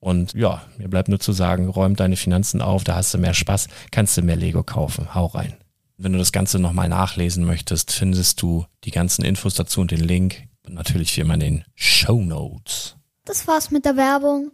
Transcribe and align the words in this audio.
Und 0.00 0.34
ja, 0.34 0.62
mir 0.76 0.88
bleibt 0.88 1.08
nur 1.08 1.18
zu 1.18 1.32
sagen, 1.32 1.68
räum 1.68 1.96
deine 1.96 2.16
Finanzen 2.16 2.62
auf, 2.62 2.84
da 2.84 2.94
hast 2.94 3.12
du 3.14 3.18
mehr 3.18 3.34
Spaß, 3.34 3.68
kannst 3.90 4.16
du 4.16 4.22
mehr 4.22 4.36
Lego 4.36 4.62
kaufen. 4.62 5.14
Hau 5.14 5.26
rein. 5.26 5.56
Wenn 5.96 6.12
du 6.12 6.18
das 6.18 6.30
Ganze 6.30 6.60
nochmal 6.60 6.88
nachlesen 6.88 7.44
möchtest, 7.44 7.90
findest 7.90 8.40
du 8.40 8.66
die 8.84 8.92
ganzen 8.92 9.24
Infos 9.24 9.54
dazu 9.54 9.80
und 9.80 9.90
den 9.90 10.00
Link. 10.00 10.44
Und 10.64 10.74
natürlich 10.74 11.16
wie 11.16 11.22
immer 11.22 11.34
in 11.34 11.40
den 11.40 11.64
Show 11.74 12.20
Notes. 12.20 12.96
Das 13.24 13.48
war's 13.48 13.70
mit 13.70 13.84
der 13.84 13.96
Werbung. 13.96 14.52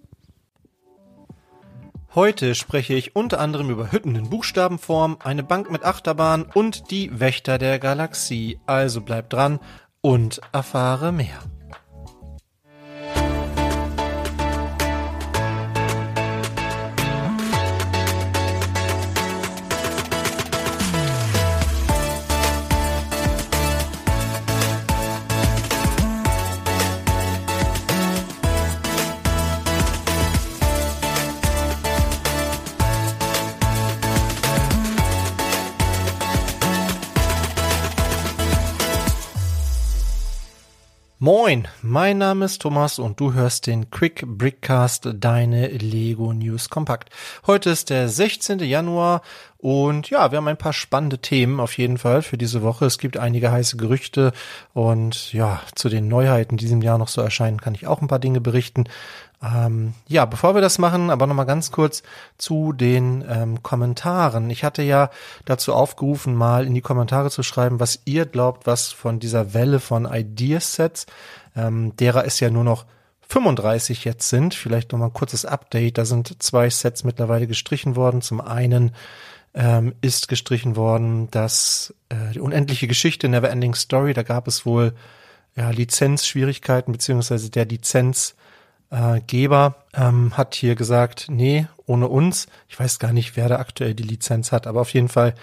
Heute 2.15 2.55
spreche 2.55 2.95
ich 2.95 3.17
unter 3.17 3.41
anderem 3.41 3.71
über 3.71 3.91
Hütten 3.91 4.15
in 4.15 4.31
Buchstabenform, 4.31 5.19
eine 5.23 5.43
Bank 5.43 5.71
mit 5.71 5.85
Achterbahn 5.85 6.45
und 6.45 6.93
die 6.93 7.19
Wächter 7.19 7.59
der 7.59 7.81
Galaxie. 7.81 8.61
Also 8.67 9.01
bleib 9.01 9.31
dran 9.31 9.59
und 10.01 10.41
erfahre 10.53 11.13
mehr. 11.13 11.41
Moin, 41.25 41.69
mein 41.81 42.19
Name 42.19 42.45
ist 42.45 42.61
Thomas 42.61 42.99
und 42.99 43.19
du 43.19 43.33
hörst 43.33 43.67
den 43.67 43.89
Quick 43.89 44.27
Brickcast, 44.27 45.09
deine 45.15 45.69
Lego 45.69 46.35
News 46.35 46.69
Kompakt. 46.69 47.09
Heute 47.47 47.71
ist 47.71 47.89
der 47.89 48.11
16. 48.11 48.59
Januar 48.59 49.23
und 49.57 50.11
ja, 50.11 50.31
wir 50.31 50.37
haben 50.37 50.49
ein 50.49 50.59
paar 50.59 50.75
spannende 50.75 51.17
Themen 51.17 51.61
auf 51.61 51.79
jeden 51.79 51.97
Fall 51.97 52.21
für 52.21 52.37
diese 52.37 52.61
Woche. 52.61 52.85
Es 52.85 52.99
gibt 52.99 53.17
einige 53.17 53.51
heiße 53.51 53.79
Gerüchte 53.79 54.33
und 54.75 55.33
ja, 55.33 55.63
zu 55.75 55.89
den 55.89 56.09
Neuheiten 56.09 56.59
die 56.59 56.67
diesem 56.67 56.83
Jahr 56.83 56.99
noch 56.99 57.09
so 57.09 57.23
erscheinen, 57.23 57.59
kann 57.59 57.75
ich 57.75 57.87
auch 57.87 58.03
ein 58.03 58.09
paar 58.09 58.19
Dinge 58.19 58.43
berichten. 58.43 58.85
Ähm, 59.45 59.95
ja, 60.09 60.25
bevor 60.25 60.55
wir 60.55 60.63
das 60.63 60.79
machen, 60.79 61.11
aber 61.11 61.27
nochmal 61.27 61.47
ganz 61.47 61.71
kurz 61.71 62.03
zu 62.39 62.73
den 62.73 63.25
ähm, 63.29 63.63
Kommentaren. 63.63 64.49
Ich 64.49 64.65
hatte 64.65 64.83
ja 64.83 65.11
dazu 65.45 65.75
aufgerufen, 65.75 66.35
mal 66.35 66.67
in 66.67 66.75
die 66.75 66.81
Kommentare 66.81 67.31
zu 67.31 67.43
schreiben, 67.43 67.81
was 67.81 68.01
ihr 68.05 68.27
glaubt, 68.27 68.67
was 68.67 68.93
von 68.93 69.21
dieser 69.21 69.53
Welle 69.53 69.81
von 69.81 70.09
Ideasets, 70.11 71.07
ähm, 71.57 71.95
derer 71.97 72.25
es 72.25 72.41
ja 72.41 72.49
nur 72.49 72.65
noch 72.65 72.87
35 73.29 74.05
jetzt 74.05 74.29
sind. 74.29 74.55
Vielleicht 74.55 74.93
nochmal 74.93 75.09
ein 75.09 75.15
kurzes 75.15 75.45
Update. 75.45 75.99
Da 75.99 76.05
sind 76.05 76.43
zwei 76.43 76.71
Sets 76.71 77.05
mittlerweile 77.05 77.47
gestrichen 77.47 77.97
worden. 77.97 78.23
Zum 78.23 78.41
einen 78.41 78.95
ähm, 79.55 79.95
ist 80.01 80.29
gestrichen 80.29 80.77
worden, 80.77 81.31
dass 81.31 81.95
äh, 82.09 82.33
die 82.35 82.41
unendliche 82.41 82.87
Geschichte 82.87 83.29
Neverending 83.29 83.75
Story, 83.75 84.15
da 84.15 84.23
gab 84.23 84.49
es 84.49 84.65
wohl 84.65 84.95
ja, 85.57 85.71
Lizenzschwierigkeiten 85.71 86.93
beziehungsweise 86.93 87.51
der 87.51 87.67
Lizenz 87.67 88.35
äh, 88.91 89.21
Geber 89.27 89.77
ähm, 89.95 90.37
hat 90.37 90.55
hier 90.55 90.75
gesagt, 90.75 91.27
nee, 91.29 91.67
ohne 91.87 92.09
uns. 92.09 92.47
Ich 92.69 92.79
weiß 92.79 92.99
gar 92.99 93.13
nicht, 93.13 93.37
wer 93.37 93.49
da 93.49 93.59
aktuell 93.59 93.95
die 93.95 94.03
Lizenz 94.03 94.53
hat, 94.53 94.67
aber 94.67 94.81
auf 94.81 94.93
jeden 94.95 95.09
Fall 95.09 95.35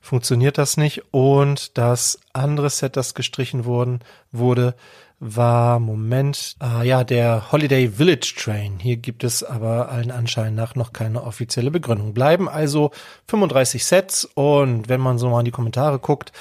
funktioniert 0.00 0.58
das 0.58 0.76
nicht. 0.76 1.02
Und 1.12 1.78
das 1.78 2.18
andere 2.32 2.70
Set, 2.70 2.96
das 2.96 3.14
gestrichen 3.14 3.64
wurden, 3.64 4.00
wurde, 4.32 4.74
war, 5.20 5.78
Moment, 5.78 6.56
ah 6.58 6.82
ja, 6.82 7.04
der 7.04 7.50
Holiday 7.50 7.88
Village 7.88 8.34
Train. 8.36 8.78
Hier 8.78 8.96
gibt 8.96 9.24
es 9.24 9.42
aber 9.42 9.88
allen 9.88 10.10
Anschein 10.10 10.54
nach 10.54 10.74
noch 10.74 10.92
keine 10.92 11.22
offizielle 11.22 11.70
Begründung. 11.70 12.12
Bleiben 12.12 12.48
also 12.48 12.90
35 13.28 13.84
Sets 13.84 14.24
und 14.34 14.88
wenn 14.88 15.00
man 15.00 15.18
so 15.18 15.30
mal 15.30 15.38
in 15.40 15.46
die 15.46 15.50
Kommentare 15.50 15.98
guckt, 15.98 16.32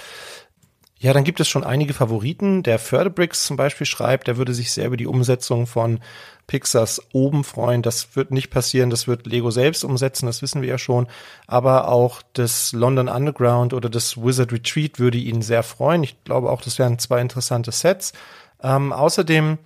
ja, 1.03 1.11
dann 1.11 1.25
gibt 1.25 1.41
es 1.41 1.49
schon 1.49 1.65
einige 1.65 1.93
Favoriten. 1.93 2.63
Der 2.63 2.79
Förderbricks 2.79 3.45
zum 3.45 3.57
Beispiel 3.57 3.85
schreibt, 3.85 4.29
er 4.29 4.37
würde 4.37 4.53
sich 4.53 4.71
sehr 4.71 4.87
über 4.87 4.95
die 4.95 5.05
Umsetzung 5.05 5.67
von 5.67 5.99
Pixars 6.47 7.01
oben 7.11 7.43
freuen. 7.43 7.81
Das 7.81 8.15
wird 8.15 8.31
nicht 8.31 8.49
passieren, 8.49 8.89
das 8.89 9.05
wird 9.05 9.27
Lego 9.27 9.51
selbst 9.51 9.83
umsetzen, 9.83 10.27
das 10.27 10.41
wissen 10.41 10.61
wir 10.61 10.69
ja 10.69 10.77
schon. 10.77 11.07
Aber 11.45 11.89
auch 11.89 12.21
das 12.31 12.71
London 12.71 13.09
Underground 13.09 13.73
oder 13.73 13.89
das 13.89 14.15
Wizard 14.15 14.53
Retreat 14.53 14.97
würde 14.97 15.17
ihn 15.17 15.41
sehr 15.41 15.63
freuen. 15.63 16.03
Ich 16.03 16.23
glaube 16.23 16.49
auch, 16.49 16.61
das 16.61 16.79
wären 16.79 16.97
zwei 16.99 17.19
interessante 17.19 17.73
Sets. 17.73 18.13
Ähm, 18.61 18.93
außerdem 18.93 19.57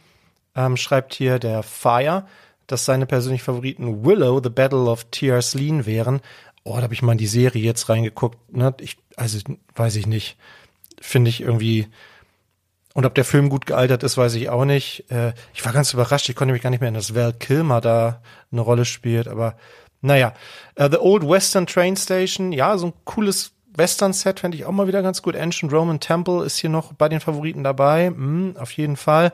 ähm, 0.55 0.75
schreibt 0.75 1.13
hier 1.13 1.37
der 1.37 1.61
Fire, 1.61 2.25
dass 2.65 2.85
seine 2.85 3.05
persönlichen 3.05 3.45
Favoriten 3.45 4.03
Willow, 4.03 4.41
The 4.41 4.49
Battle 4.49 4.89
of 4.89 5.03
T.R. 5.11 5.43
Lean 5.53 5.85
wären. 5.85 6.19
Oh, 6.63 6.77
da 6.77 6.81
habe 6.81 6.95
ich 6.95 7.03
mal 7.03 7.11
in 7.11 7.19
die 7.19 7.27
Serie 7.27 7.61
jetzt 7.61 7.89
reingeguckt. 7.89 8.51
Ne? 8.51 8.73
Ich, 8.81 8.97
also 9.15 9.37
weiß 9.75 9.97
ich 9.97 10.07
nicht. 10.07 10.35
Finde 11.01 11.29
ich 11.29 11.41
irgendwie. 11.41 11.87
Und 12.93 13.05
ob 13.05 13.13
der 13.13 13.25
Film 13.25 13.49
gut 13.49 13.65
gealtert 13.65 14.03
ist, 14.03 14.17
weiß 14.17 14.33
ich 14.35 14.49
auch 14.49 14.65
nicht. 14.65 15.09
Äh, 15.11 15.33
ich 15.53 15.63
war 15.65 15.73
ganz 15.73 15.93
überrascht. 15.93 16.29
Ich 16.29 16.35
konnte 16.35 16.53
mich 16.53 16.63
gar 16.63 16.71
nicht 16.71 16.79
mehr 16.79 16.89
in 16.89 16.95
das 16.95 17.13
Val 17.13 17.33
Kilmer 17.33 17.81
da 17.81 18.21
eine 18.51 18.61
Rolle 18.61 18.85
spielt. 18.85 19.27
Aber 19.27 19.55
naja, 20.01 20.33
uh, 20.79 20.87
The 20.89 20.97
Old 20.97 21.27
Western 21.27 21.67
Train 21.67 21.95
Station. 21.95 22.51
Ja, 22.51 22.77
so 22.77 22.87
ein 22.87 22.93
cooles 23.05 23.51
Western-Set 23.75 24.39
fände 24.39 24.57
ich 24.57 24.65
auch 24.65 24.71
mal 24.71 24.87
wieder 24.87 25.03
ganz 25.03 25.21
gut. 25.21 25.35
Ancient 25.35 25.71
Roman 25.71 25.99
Temple 25.99 26.43
ist 26.43 26.57
hier 26.57 26.69
noch 26.69 26.93
bei 26.93 27.09
den 27.09 27.19
Favoriten 27.19 27.63
dabei. 27.63 28.09
Mm, 28.09 28.57
auf 28.57 28.71
jeden 28.71 28.97
Fall. 28.97 29.31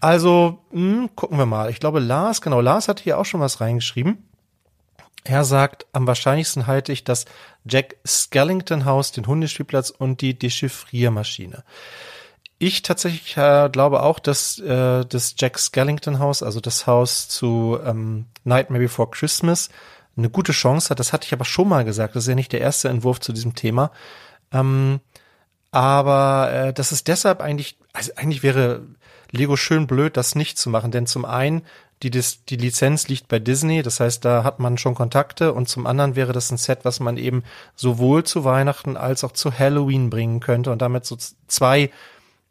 Also, 0.00 0.58
mh, 0.72 1.08
gucken 1.14 1.38
wir 1.38 1.46
mal. 1.46 1.70
Ich 1.70 1.80
glaube, 1.80 2.00
Lars, 2.00 2.40
genau, 2.40 2.60
Lars 2.60 2.88
hat 2.88 3.00
hier 3.00 3.18
auch 3.18 3.24
schon 3.24 3.40
was 3.40 3.60
reingeschrieben. 3.60 4.18
Er 5.24 5.44
sagt, 5.44 5.86
am 5.92 6.06
wahrscheinlichsten 6.06 6.66
halte 6.66 6.92
ich 6.92 7.02
das 7.02 7.24
Jack 7.64 7.96
Skellington 8.06 8.84
Haus, 8.84 9.10
den 9.10 9.26
Hundespielplatz 9.26 9.88
und 9.88 10.20
die 10.20 10.38
Dechiffriermaschine. 10.38 11.64
Ich 12.58 12.82
tatsächlich 12.82 13.36
äh, 13.36 13.68
glaube 13.72 14.02
auch, 14.02 14.18
dass 14.18 14.58
äh, 14.58 15.04
das 15.04 15.34
Jack 15.38 15.58
Skellington 15.58 16.18
Haus, 16.18 16.42
also 16.42 16.60
das 16.60 16.86
Haus 16.86 17.28
zu 17.28 17.78
ähm, 17.84 18.26
Nightmare 18.44 18.82
Before 18.82 19.10
Christmas, 19.10 19.70
eine 20.16 20.30
gute 20.30 20.52
Chance 20.52 20.90
hat. 20.90 21.00
Das 21.00 21.12
hatte 21.12 21.26
ich 21.26 21.32
aber 21.32 21.44
schon 21.44 21.68
mal 21.68 21.84
gesagt. 21.84 22.14
Das 22.14 22.24
ist 22.24 22.28
ja 22.28 22.34
nicht 22.34 22.52
der 22.52 22.60
erste 22.60 22.88
Entwurf 22.88 23.18
zu 23.18 23.32
diesem 23.32 23.54
Thema. 23.54 23.90
Ähm, 24.52 25.00
aber 25.72 26.52
äh, 26.52 26.72
das 26.72 26.92
ist 26.92 27.08
deshalb 27.08 27.40
eigentlich, 27.40 27.78
also 27.92 28.12
eigentlich 28.14 28.42
wäre 28.42 28.82
Lego 29.34 29.56
schön 29.56 29.86
blöd, 29.86 30.16
das 30.16 30.34
nicht 30.34 30.58
zu 30.58 30.70
machen. 30.70 30.90
Denn 30.90 31.06
zum 31.06 31.24
einen, 31.24 31.62
die, 32.02 32.10
die 32.10 32.56
Lizenz 32.56 33.08
liegt 33.08 33.28
bei 33.28 33.38
Disney, 33.38 33.82
das 33.82 34.00
heißt, 34.00 34.24
da 34.24 34.44
hat 34.44 34.58
man 34.58 34.78
schon 34.78 34.94
Kontakte. 34.94 35.52
Und 35.52 35.68
zum 35.68 35.86
anderen 35.86 36.16
wäre 36.16 36.32
das 36.32 36.50
ein 36.50 36.58
Set, 36.58 36.80
was 36.84 37.00
man 37.00 37.16
eben 37.16 37.44
sowohl 37.76 38.24
zu 38.24 38.44
Weihnachten 38.44 38.96
als 38.96 39.24
auch 39.24 39.32
zu 39.32 39.56
Halloween 39.56 40.10
bringen 40.10 40.40
könnte 40.40 40.70
und 40.70 40.82
damit 40.82 41.04
so 41.04 41.16
zwei 41.46 41.90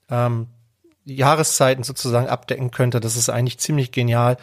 ähm, 0.09 0.47
Jahreszeiten 1.05 1.83
sozusagen 1.83 2.27
abdecken 2.27 2.71
könnte. 2.71 2.99
Das 2.99 3.15
ist 3.15 3.29
eigentlich 3.29 3.59
ziemlich 3.59 3.91
genial 3.91 4.37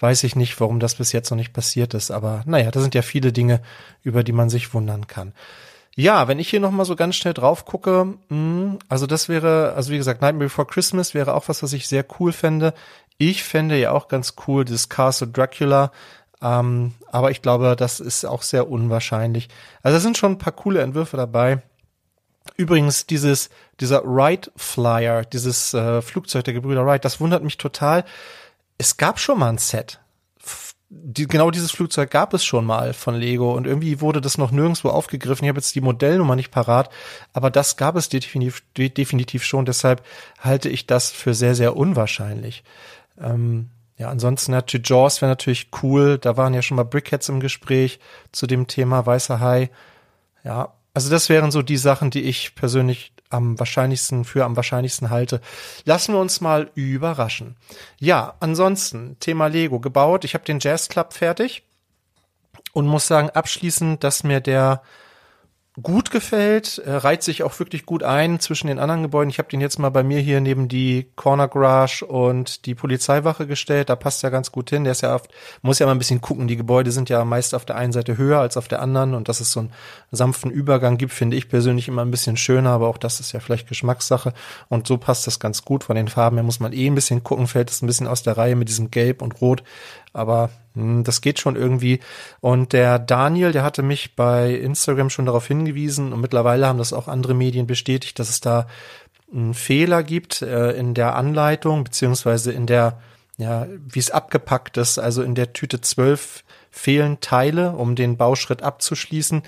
weiß 0.00 0.24
ich 0.24 0.36
nicht, 0.36 0.60
warum 0.60 0.80
das 0.80 0.96
bis 0.96 1.12
jetzt 1.12 1.30
noch 1.30 1.36
nicht 1.36 1.52
passiert 1.52 1.94
ist. 1.94 2.10
Aber 2.10 2.42
naja, 2.46 2.70
da 2.70 2.80
sind 2.80 2.94
ja 2.94 3.02
viele 3.02 3.32
Dinge, 3.32 3.60
über 4.02 4.22
die 4.24 4.32
man 4.32 4.50
sich 4.50 4.74
wundern 4.74 5.06
kann. 5.06 5.32
Ja, 5.96 6.26
wenn 6.26 6.38
ich 6.38 6.50
hier 6.50 6.60
nochmal 6.60 6.86
so 6.86 6.96
ganz 6.96 7.14
schnell 7.16 7.34
drauf 7.34 7.64
gucke, 7.64 8.04
mh, 8.04 8.18
hm, 8.28 8.78
also 8.88 9.06
das 9.06 9.28
wäre, 9.28 9.74
also 9.74 9.92
wie 9.92 9.96
gesagt, 9.96 10.20
Nightmare 10.22 10.46
Before 10.46 10.66
Christmas 10.66 11.14
wäre 11.14 11.34
auch 11.34 11.48
was, 11.48 11.62
was 11.62 11.72
ich 11.72 11.88
sehr 11.88 12.04
cool 12.18 12.32
fände. 12.32 12.74
Ich 13.18 13.44
fände 13.44 13.78
ja 13.78 13.92
auch 13.92 14.08
ganz 14.08 14.34
cool 14.46 14.64
das 14.64 14.88
Castle 14.88 15.28
Dracula, 15.28 15.92
ähm, 16.42 16.94
aber 17.12 17.30
ich 17.30 17.42
glaube, 17.42 17.76
das 17.76 18.00
ist 18.00 18.24
auch 18.24 18.42
sehr 18.42 18.68
unwahrscheinlich. 18.68 19.48
Also 19.82 19.96
da 19.96 20.00
sind 20.00 20.18
schon 20.18 20.32
ein 20.32 20.38
paar 20.38 20.52
coole 20.52 20.82
Entwürfe 20.82 21.16
dabei. 21.16 21.62
Übrigens, 22.56 23.06
dieses, 23.06 23.50
dieser 23.80 24.02
Wright 24.04 24.50
Flyer, 24.56 25.24
dieses 25.24 25.74
äh, 25.74 26.02
Flugzeug 26.02 26.44
der 26.44 26.54
Gebrüder 26.54 26.84
Wright, 26.84 27.04
das 27.04 27.20
wundert 27.20 27.42
mich 27.42 27.56
total 27.56 28.04
es 28.78 28.96
gab 28.96 29.18
schon 29.18 29.38
mal 29.38 29.48
ein 29.48 29.58
Set. 29.58 30.00
Die, 30.96 31.26
genau 31.26 31.50
dieses 31.50 31.70
Flugzeug 31.70 32.10
gab 32.10 32.34
es 32.34 32.44
schon 32.44 32.64
mal 32.64 32.94
von 32.94 33.14
Lego 33.14 33.54
und 33.54 33.66
irgendwie 33.66 34.00
wurde 34.00 34.20
das 34.20 34.38
noch 34.38 34.50
nirgendwo 34.50 34.88
aufgegriffen. 34.88 35.44
Ich 35.44 35.48
habe 35.48 35.58
jetzt 35.58 35.74
die 35.74 35.80
Modellnummer 35.80 36.36
nicht 36.36 36.50
parat, 36.50 36.90
aber 37.32 37.50
das 37.50 37.76
gab 37.76 37.96
es 37.96 38.08
definitiv, 38.08 38.62
definitiv 38.76 39.44
schon. 39.44 39.64
Deshalb 39.64 40.04
halte 40.40 40.68
ich 40.68 40.86
das 40.86 41.10
für 41.10 41.34
sehr, 41.34 41.54
sehr 41.54 41.76
unwahrscheinlich. 41.76 42.64
Ähm, 43.20 43.70
ja, 43.96 44.08
ansonsten 44.08 44.52
natürlich 44.52 44.88
Jaws 44.88 45.20
wäre 45.20 45.30
natürlich 45.30 45.68
cool. 45.82 46.18
Da 46.18 46.36
waren 46.36 46.54
ja 46.54 46.62
schon 46.62 46.76
mal 46.76 46.84
Brickheads 46.84 47.28
im 47.28 47.40
Gespräch 47.40 48.00
zu 48.32 48.46
dem 48.46 48.66
Thema 48.66 49.06
Weißer 49.06 49.40
Hai. 49.40 49.70
Ja, 50.42 50.74
also 50.94 51.10
das 51.10 51.28
wären 51.28 51.50
so 51.50 51.62
die 51.62 51.76
Sachen, 51.76 52.10
die 52.10 52.22
ich 52.22 52.54
persönlich 52.54 53.13
am 53.34 53.58
wahrscheinlichsten 53.58 54.24
für 54.24 54.44
am 54.44 54.56
wahrscheinlichsten 54.56 55.10
halte. 55.10 55.40
Lassen 55.84 56.14
wir 56.14 56.20
uns 56.20 56.40
mal 56.40 56.70
überraschen. 56.74 57.56
Ja, 57.98 58.34
ansonsten 58.40 59.18
Thema 59.20 59.46
Lego 59.48 59.80
gebaut. 59.80 60.24
Ich 60.24 60.34
habe 60.34 60.44
den 60.44 60.60
Jazz 60.60 60.88
Club 60.88 61.12
fertig 61.12 61.64
und 62.72 62.86
muss 62.86 63.06
sagen 63.06 63.30
abschließend, 63.30 64.02
dass 64.02 64.24
mir 64.24 64.40
der 64.40 64.82
gut 65.82 66.12
gefällt, 66.12 66.78
äh, 66.78 66.92
reiht 66.92 67.24
sich 67.24 67.42
auch 67.42 67.58
wirklich 67.58 67.84
gut 67.84 68.04
ein 68.04 68.38
zwischen 68.38 68.68
den 68.68 68.78
anderen 68.78 69.02
Gebäuden. 69.02 69.28
Ich 69.28 69.38
habe 69.38 69.48
den 69.48 69.60
jetzt 69.60 69.78
mal 69.78 69.90
bei 69.90 70.04
mir 70.04 70.20
hier 70.20 70.40
neben 70.40 70.68
die 70.68 71.08
Corner 71.16 71.48
Garage 71.48 72.06
und 72.06 72.66
die 72.66 72.76
Polizeiwache 72.76 73.48
gestellt. 73.48 73.88
Da 73.88 73.96
passt 73.96 74.22
ja 74.22 74.30
ganz 74.30 74.52
gut 74.52 74.70
hin. 74.70 74.84
Der 74.84 74.92
ist 74.92 75.00
ja 75.00 75.14
oft, 75.14 75.32
muss 75.62 75.80
ja 75.80 75.86
mal 75.86 75.92
ein 75.92 75.98
bisschen 75.98 76.20
gucken. 76.20 76.46
Die 76.46 76.56
Gebäude 76.56 76.92
sind 76.92 77.08
ja 77.08 77.24
meist 77.24 77.56
auf 77.56 77.64
der 77.64 77.74
einen 77.74 77.92
Seite 77.92 78.16
höher 78.16 78.38
als 78.38 78.56
auf 78.56 78.68
der 78.68 78.82
anderen 78.82 79.14
und 79.14 79.28
dass 79.28 79.40
es 79.40 79.50
so 79.50 79.60
einen 79.60 79.72
sanften 80.12 80.52
Übergang 80.52 80.96
gibt, 80.96 81.12
finde 81.12 81.36
ich 81.36 81.48
persönlich 81.48 81.88
immer 81.88 82.02
ein 82.02 82.10
bisschen 82.12 82.36
schöner, 82.36 82.70
aber 82.70 82.86
auch 82.86 82.98
das 82.98 83.18
ist 83.18 83.32
ja 83.32 83.40
vielleicht 83.40 83.68
Geschmackssache 83.68 84.32
und 84.68 84.86
so 84.86 84.96
passt 84.96 85.26
das 85.26 85.40
ganz 85.40 85.64
gut 85.64 85.82
von 85.82 85.96
den 85.96 86.06
Farben 86.06 86.36
her. 86.36 86.44
Muss 86.44 86.60
man 86.60 86.72
eh 86.72 86.86
ein 86.86 86.94
bisschen 86.94 87.24
gucken, 87.24 87.48
fällt 87.48 87.70
es 87.70 87.82
ein 87.82 87.88
bisschen 87.88 88.06
aus 88.06 88.22
der 88.22 88.36
Reihe 88.36 88.54
mit 88.54 88.68
diesem 88.68 88.92
Gelb 88.92 89.22
und 89.22 89.40
Rot 89.40 89.64
aber 90.14 90.50
das 90.74 91.20
geht 91.20 91.38
schon 91.38 91.56
irgendwie. 91.56 92.00
Und 92.40 92.72
der 92.72 92.98
Daniel, 92.98 93.52
der 93.52 93.62
hatte 93.62 93.82
mich 93.82 94.16
bei 94.16 94.54
Instagram 94.54 95.10
schon 95.10 95.26
darauf 95.26 95.46
hingewiesen 95.46 96.12
und 96.12 96.20
mittlerweile 96.20 96.66
haben 96.66 96.78
das 96.78 96.92
auch 96.92 97.06
andere 97.06 97.34
Medien 97.34 97.66
bestätigt, 97.66 98.18
dass 98.18 98.28
es 98.28 98.40
da 98.40 98.66
einen 99.32 99.54
Fehler 99.54 100.02
gibt 100.02 100.42
äh, 100.42 100.72
in 100.72 100.94
der 100.94 101.16
Anleitung, 101.16 101.84
beziehungsweise 101.84 102.52
in 102.52 102.66
der, 102.66 103.00
ja, 103.36 103.66
wie 103.88 103.98
es 103.98 104.10
abgepackt 104.10 104.76
ist, 104.76 104.98
also 104.98 105.22
in 105.22 105.34
der 105.34 105.52
Tüte 105.52 105.80
12 105.80 106.44
fehlen 106.70 107.20
Teile, 107.20 107.72
um 107.72 107.94
den 107.94 108.16
Bauschritt 108.16 108.62
abzuschließen. 108.62 109.42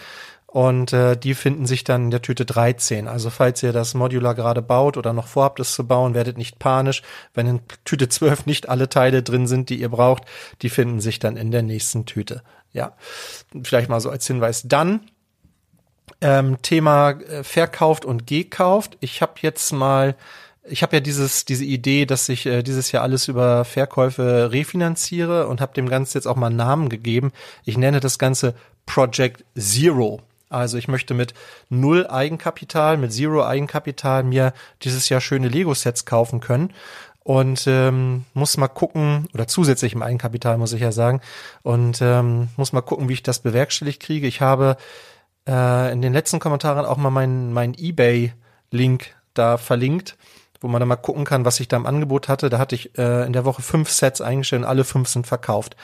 Und 0.56 0.94
äh, 0.94 1.18
die 1.18 1.34
finden 1.34 1.66
sich 1.66 1.84
dann 1.84 2.04
in 2.04 2.10
der 2.10 2.22
Tüte 2.22 2.46
13. 2.46 3.08
Also 3.08 3.28
falls 3.28 3.62
ihr 3.62 3.74
das 3.74 3.92
Modular 3.92 4.34
gerade 4.34 4.62
baut 4.62 4.96
oder 4.96 5.12
noch 5.12 5.26
vorhabt, 5.26 5.60
es 5.60 5.74
zu 5.74 5.86
bauen, 5.86 6.14
werdet 6.14 6.38
nicht 6.38 6.58
panisch. 6.58 7.02
Wenn 7.34 7.46
in 7.46 7.60
Tüte 7.84 8.08
12 8.08 8.46
nicht 8.46 8.70
alle 8.70 8.88
Teile 8.88 9.22
drin 9.22 9.46
sind, 9.46 9.68
die 9.68 9.78
ihr 9.78 9.90
braucht, 9.90 10.22
die 10.62 10.70
finden 10.70 10.98
sich 11.00 11.18
dann 11.18 11.36
in 11.36 11.50
der 11.50 11.60
nächsten 11.60 12.06
Tüte. 12.06 12.42
Ja, 12.72 12.96
vielleicht 13.62 13.90
mal 13.90 14.00
so 14.00 14.08
als 14.08 14.26
Hinweis. 14.26 14.62
Dann 14.64 15.02
ähm, 16.22 16.62
Thema 16.62 17.10
äh, 17.10 17.44
verkauft 17.44 18.06
und 18.06 18.26
gekauft. 18.26 18.96
Ich 19.00 19.20
habe 19.20 19.34
jetzt 19.42 19.72
mal 19.72 20.16
ich 20.64 20.82
habe 20.82 20.96
ja 20.96 21.00
dieses 21.00 21.44
diese 21.44 21.66
Idee, 21.66 22.06
dass 22.06 22.30
ich 22.30 22.46
äh, 22.46 22.62
dieses 22.62 22.92
Jahr 22.92 23.02
alles 23.02 23.28
über 23.28 23.66
Verkäufe 23.66 24.50
refinanziere 24.52 25.48
und 25.48 25.60
habe 25.60 25.74
dem 25.74 25.90
Ganzen 25.90 26.16
jetzt 26.16 26.26
auch 26.26 26.36
mal 26.36 26.46
einen 26.46 26.56
Namen 26.56 26.88
gegeben. 26.88 27.32
Ich 27.66 27.76
nenne 27.76 28.00
das 28.00 28.18
Ganze 28.18 28.54
Project 28.86 29.44
Zero. 29.54 30.22
Also 30.48 30.78
ich 30.78 30.88
möchte 30.88 31.14
mit 31.14 31.34
null 31.68 32.06
Eigenkapital, 32.06 32.96
mit 32.96 33.12
Zero 33.12 33.44
Eigenkapital 33.44 34.22
mir 34.22 34.52
dieses 34.82 35.08
Jahr 35.08 35.20
schöne 35.20 35.48
Lego-Sets 35.48 36.04
kaufen 36.04 36.40
können 36.40 36.72
und 37.26 37.64
ähm, 37.66 38.24
muss 38.34 38.56
mal 38.56 38.68
gucken, 38.68 39.26
oder 39.34 39.48
zusätzlichem 39.48 40.00
Eigenkapital 40.00 40.58
muss 40.58 40.72
ich 40.72 40.80
ja 40.80 40.92
sagen, 40.92 41.20
und 41.62 42.00
ähm, 42.00 42.48
muss 42.56 42.72
mal 42.72 42.82
gucken, 42.82 43.08
wie 43.08 43.14
ich 43.14 43.24
das 43.24 43.40
bewerkstelligt 43.40 44.00
kriege. 44.00 44.28
Ich 44.28 44.40
habe 44.40 44.76
äh, 45.48 45.92
in 45.92 46.02
den 46.02 46.12
letzten 46.12 46.38
Kommentaren 46.38 46.86
auch 46.86 46.98
mal 46.98 47.10
meinen 47.10 47.52
mein 47.52 47.74
eBay-Link 47.74 49.16
da 49.34 49.58
verlinkt, 49.58 50.16
wo 50.60 50.68
man 50.68 50.78
dann 50.78 50.88
mal 50.88 50.94
gucken 50.94 51.24
kann, 51.24 51.44
was 51.44 51.58
ich 51.58 51.66
da 51.66 51.76
im 51.76 51.86
Angebot 51.86 52.28
hatte. 52.28 52.48
Da 52.48 52.58
hatte 52.58 52.76
ich 52.76 52.96
äh, 52.96 53.26
in 53.26 53.32
der 53.32 53.44
Woche 53.44 53.60
fünf 53.60 53.90
Sets 53.90 54.20
eingestellt 54.20 54.62
und 54.62 54.68
alle 54.68 54.84
fünf 54.84 55.08
sind 55.08 55.26
verkauft. 55.26 55.76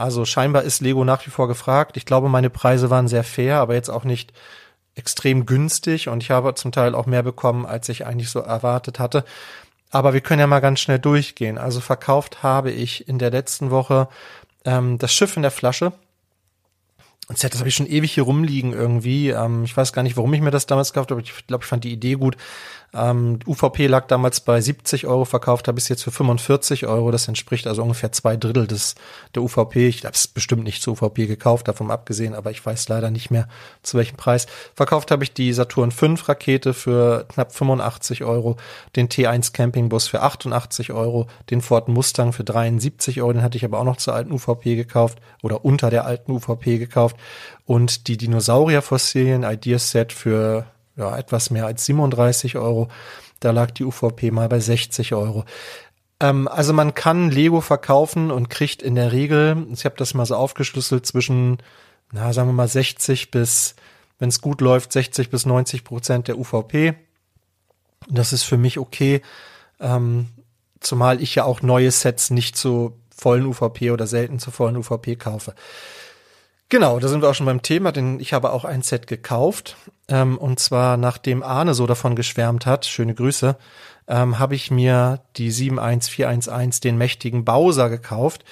Also 0.00 0.24
scheinbar 0.24 0.62
ist 0.62 0.80
Lego 0.80 1.04
nach 1.04 1.26
wie 1.26 1.30
vor 1.30 1.46
gefragt. 1.46 1.98
Ich 1.98 2.06
glaube, 2.06 2.30
meine 2.30 2.48
Preise 2.48 2.88
waren 2.88 3.06
sehr 3.06 3.22
fair, 3.22 3.58
aber 3.58 3.74
jetzt 3.74 3.90
auch 3.90 4.04
nicht 4.04 4.32
extrem 4.94 5.44
günstig 5.44 6.08
und 6.08 6.22
ich 6.22 6.30
habe 6.30 6.54
zum 6.54 6.72
Teil 6.72 6.94
auch 6.94 7.04
mehr 7.04 7.22
bekommen, 7.22 7.66
als 7.66 7.86
ich 7.90 8.06
eigentlich 8.06 8.30
so 8.30 8.40
erwartet 8.40 8.98
hatte. 8.98 9.26
Aber 9.90 10.14
wir 10.14 10.22
können 10.22 10.40
ja 10.40 10.46
mal 10.46 10.60
ganz 10.60 10.80
schnell 10.80 10.98
durchgehen. 10.98 11.58
Also 11.58 11.80
verkauft 11.80 12.42
habe 12.42 12.70
ich 12.70 13.08
in 13.08 13.18
der 13.18 13.30
letzten 13.30 13.70
Woche 13.70 14.08
ähm, 14.64 14.96
das 14.96 15.12
Schiff 15.12 15.36
in 15.36 15.42
der 15.42 15.50
Flasche. 15.50 15.92
Set, 17.34 17.52
das 17.52 17.60
habe 17.60 17.68
ich 17.68 17.74
schon 17.74 17.86
ewig 17.86 18.12
hier 18.12 18.24
rumliegen 18.24 18.72
irgendwie. 18.72 19.30
Ähm, 19.30 19.64
ich 19.64 19.76
weiß 19.76 19.92
gar 19.92 20.02
nicht, 20.02 20.16
warum 20.16 20.32
ich 20.34 20.40
mir 20.40 20.50
das 20.50 20.66
damals 20.66 20.92
gekauft 20.92 21.10
habe. 21.10 21.20
Ich 21.20 21.46
glaube, 21.46 21.64
ich 21.64 21.68
fand 21.68 21.84
die 21.84 21.92
Idee 21.92 22.14
gut. 22.14 22.36
Ähm, 22.92 23.38
UVP 23.46 23.86
lag 23.86 24.08
damals 24.08 24.40
bei 24.40 24.60
70 24.60 25.06
Euro, 25.06 25.24
verkauft 25.24 25.68
habe 25.68 25.78
ich 25.78 25.84
es 25.84 25.88
jetzt 25.88 26.02
für 26.02 26.10
45 26.10 26.86
Euro. 26.86 27.12
Das 27.12 27.28
entspricht 27.28 27.68
also 27.68 27.82
ungefähr 27.82 28.10
zwei 28.10 28.36
Drittel 28.36 28.66
des 28.66 28.96
der 29.34 29.42
UVP. 29.42 29.86
Ich 29.86 30.04
habe 30.04 30.14
es 30.14 30.26
bestimmt 30.26 30.64
nicht 30.64 30.82
zu 30.82 30.92
UVP 30.92 31.26
gekauft, 31.26 31.68
davon 31.68 31.90
abgesehen, 31.92 32.34
aber 32.34 32.50
ich 32.50 32.64
weiß 32.64 32.88
leider 32.88 33.10
nicht 33.10 33.30
mehr 33.30 33.46
zu 33.82 33.96
welchem 33.96 34.16
Preis. 34.16 34.46
Verkauft 34.74 35.12
habe 35.12 35.22
ich 35.22 35.32
die 35.32 35.52
Saturn 35.52 35.92
5 35.92 36.28
Rakete 36.28 36.74
für 36.74 37.26
knapp 37.28 37.54
85 37.54 38.24
Euro, 38.24 38.56
den 38.96 39.08
T1 39.08 39.52
Campingbus 39.52 40.08
für 40.08 40.22
88 40.22 40.92
Euro, 40.92 41.28
den 41.50 41.60
Ford 41.60 41.88
Mustang 41.88 42.32
für 42.32 42.42
73 42.42 43.22
Euro, 43.22 43.32
den 43.32 43.42
hatte 43.42 43.56
ich 43.56 43.64
aber 43.64 43.78
auch 43.78 43.84
noch 43.84 43.98
zur 43.98 44.14
alten 44.14 44.32
UVP 44.32 44.74
gekauft 44.74 45.18
oder 45.42 45.64
unter 45.64 45.90
der 45.90 46.06
alten 46.06 46.32
UVP 46.32 46.78
gekauft 46.78 47.16
und 47.66 48.08
die 48.08 48.16
Dinosaurier-Fossilien 48.16 49.44
Ideas 49.44 49.90
Set 49.90 50.12
für 50.12 50.66
ja, 50.96 51.16
etwas 51.16 51.50
mehr 51.50 51.66
als 51.66 51.84
37 51.86 52.56
Euro. 52.56 52.88
Da 53.40 53.52
lag 53.52 53.70
die 53.70 53.84
UVP 53.84 54.30
mal 54.30 54.48
bei 54.48 54.60
60 54.60 55.14
Euro. 55.14 55.44
Ähm, 56.20 56.46
also 56.46 56.72
man 56.72 56.94
kann 56.94 57.30
Lego 57.30 57.60
verkaufen 57.60 58.30
und 58.30 58.50
kriegt 58.50 58.82
in 58.82 58.94
der 58.94 59.12
Regel, 59.12 59.66
ich 59.72 59.84
habe 59.84 59.96
das 59.96 60.14
mal 60.14 60.26
so 60.26 60.36
aufgeschlüsselt, 60.36 61.06
zwischen, 61.06 61.58
na, 62.12 62.32
sagen 62.32 62.48
wir 62.48 62.52
mal 62.52 62.68
60 62.68 63.30
bis, 63.30 63.74
wenn 64.18 64.28
es 64.28 64.42
gut 64.42 64.60
läuft, 64.60 64.92
60 64.92 65.30
bis 65.30 65.46
90 65.46 65.84
Prozent 65.84 66.28
der 66.28 66.38
UVP. 66.38 66.94
Das 68.08 68.32
ist 68.32 68.44
für 68.44 68.58
mich 68.58 68.78
okay. 68.78 69.22
Ähm, 69.80 70.26
zumal 70.80 71.22
ich 71.22 71.34
ja 71.34 71.44
auch 71.44 71.62
neue 71.62 71.90
Sets 71.90 72.30
nicht 72.30 72.56
zu 72.56 72.98
vollen 73.14 73.46
UVP 73.46 73.90
oder 73.90 74.06
selten 74.06 74.38
zu 74.38 74.50
vollen 74.50 74.76
UVP 74.76 75.16
kaufe. 75.16 75.54
Genau, 76.70 77.00
da 77.00 77.08
sind 77.08 77.20
wir 77.20 77.28
auch 77.28 77.34
schon 77.34 77.46
beim 77.46 77.62
Thema, 77.62 77.90
denn 77.90 78.20
ich 78.20 78.32
habe 78.32 78.52
auch 78.52 78.64
ein 78.64 78.82
Set 78.82 79.08
gekauft. 79.08 79.76
Ähm, 80.06 80.38
und 80.38 80.60
zwar, 80.60 80.96
nachdem 80.96 81.42
Arne 81.42 81.74
so 81.74 81.84
davon 81.84 82.14
geschwärmt 82.14 82.64
hat, 82.64 82.86
schöne 82.86 83.12
Grüße, 83.12 83.56
ähm, 84.06 84.38
habe 84.38 84.54
ich 84.54 84.70
mir 84.70 85.20
die 85.36 85.50
71411, 85.50 86.78
den 86.78 86.96
mächtigen 86.96 87.44
Bowser, 87.44 87.90
gekauft. 87.90 88.44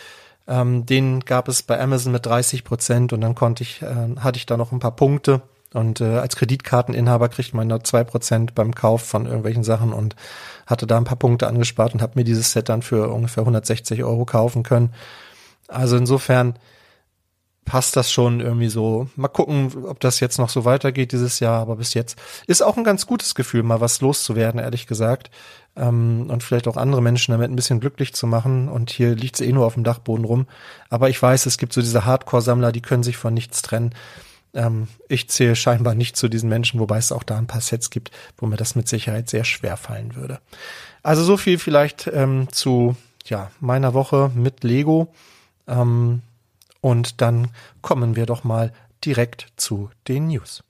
Ähm, 0.48 0.84
den 0.84 1.20
gab 1.20 1.46
es 1.46 1.62
bei 1.62 1.80
Amazon 1.80 2.10
mit 2.10 2.26
30 2.26 2.64
Prozent 2.64 3.12
und 3.12 3.20
dann 3.20 3.36
konnte 3.36 3.62
ich, 3.62 3.82
äh, 3.82 4.16
hatte 4.18 4.38
ich 4.38 4.46
da 4.46 4.56
noch 4.56 4.72
ein 4.72 4.80
paar 4.80 4.96
Punkte. 4.96 5.42
Und 5.72 6.00
äh, 6.00 6.18
als 6.18 6.34
Kreditkarteninhaber 6.34 7.28
kriegt 7.28 7.54
man 7.54 7.68
nur 7.68 7.84
zwei 7.84 8.02
Prozent 8.02 8.56
beim 8.56 8.74
Kauf 8.74 9.02
von 9.02 9.26
irgendwelchen 9.26 9.62
Sachen 9.62 9.92
und 9.92 10.16
hatte 10.66 10.88
da 10.88 10.96
ein 10.96 11.04
paar 11.04 11.18
Punkte 11.18 11.46
angespart 11.46 11.94
und 11.94 12.02
habe 12.02 12.14
mir 12.16 12.24
dieses 12.24 12.50
Set 12.50 12.68
dann 12.68 12.82
für 12.82 13.10
ungefähr 13.10 13.42
160 13.42 14.02
Euro 14.02 14.24
kaufen 14.24 14.64
können. 14.64 14.92
Also 15.68 15.96
insofern 15.96 16.58
passt 17.68 17.96
das 17.96 18.10
schon 18.10 18.40
irgendwie 18.40 18.68
so. 18.68 19.08
Mal 19.14 19.28
gucken, 19.28 19.84
ob 19.84 20.00
das 20.00 20.20
jetzt 20.20 20.38
noch 20.38 20.48
so 20.48 20.64
weitergeht 20.64 21.12
dieses 21.12 21.38
Jahr, 21.38 21.60
aber 21.60 21.76
bis 21.76 21.94
jetzt 21.94 22.18
ist 22.46 22.62
auch 22.62 22.76
ein 22.76 22.84
ganz 22.84 23.06
gutes 23.06 23.34
Gefühl, 23.34 23.62
mal 23.62 23.80
was 23.80 24.00
loszuwerden, 24.00 24.58
ehrlich 24.58 24.86
gesagt. 24.86 25.30
Ähm, 25.76 26.26
und 26.28 26.42
vielleicht 26.42 26.66
auch 26.66 26.76
andere 26.76 27.02
Menschen 27.02 27.32
damit 27.32 27.50
ein 27.50 27.56
bisschen 27.56 27.78
glücklich 27.78 28.14
zu 28.14 28.26
machen. 28.26 28.68
Und 28.68 28.90
hier 28.90 29.14
liegt 29.14 29.36
es 29.38 29.46
eh 29.46 29.52
nur 29.52 29.66
auf 29.66 29.74
dem 29.74 29.84
Dachboden 29.84 30.24
rum. 30.24 30.46
Aber 30.88 31.10
ich 31.10 31.20
weiß, 31.20 31.46
es 31.46 31.58
gibt 31.58 31.72
so 31.72 31.80
diese 31.80 32.04
Hardcore-Sammler, 32.04 32.72
die 32.72 32.82
können 32.82 33.02
sich 33.02 33.18
von 33.18 33.34
nichts 33.34 33.62
trennen. 33.62 33.94
Ähm, 34.54 34.88
ich 35.08 35.28
zähle 35.28 35.54
scheinbar 35.54 35.94
nicht 35.94 36.16
zu 36.16 36.28
diesen 36.28 36.48
Menschen, 36.48 36.80
wobei 36.80 36.98
es 36.98 37.12
auch 37.12 37.22
da 37.22 37.36
ein 37.36 37.46
paar 37.46 37.60
Sets 37.60 37.90
gibt, 37.90 38.10
wo 38.38 38.46
mir 38.46 38.56
das 38.56 38.74
mit 38.74 38.88
Sicherheit 38.88 39.28
sehr 39.28 39.44
schwer 39.44 39.76
fallen 39.76 40.16
würde. 40.16 40.40
Also 41.02 41.22
so 41.22 41.36
viel 41.36 41.58
vielleicht 41.58 42.10
ähm, 42.12 42.48
zu 42.50 42.96
ja, 43.26 43.50
meiner 43.60 43.94
Woche 43.94 44.30
mit 44.34 44.64
Lego. 44.64 45.12
Ähm, 45.66 46.22
und 46.80 47.20
dann 47.20 47.48
kommen 47.82 48.16
wir 48.16 48.26
doch 48.26 48.44
mal 48.44 48.72
direkt 49.04 49.48
zu 49.56 49.90
den 50.06 50.28
News. 50.28 50.62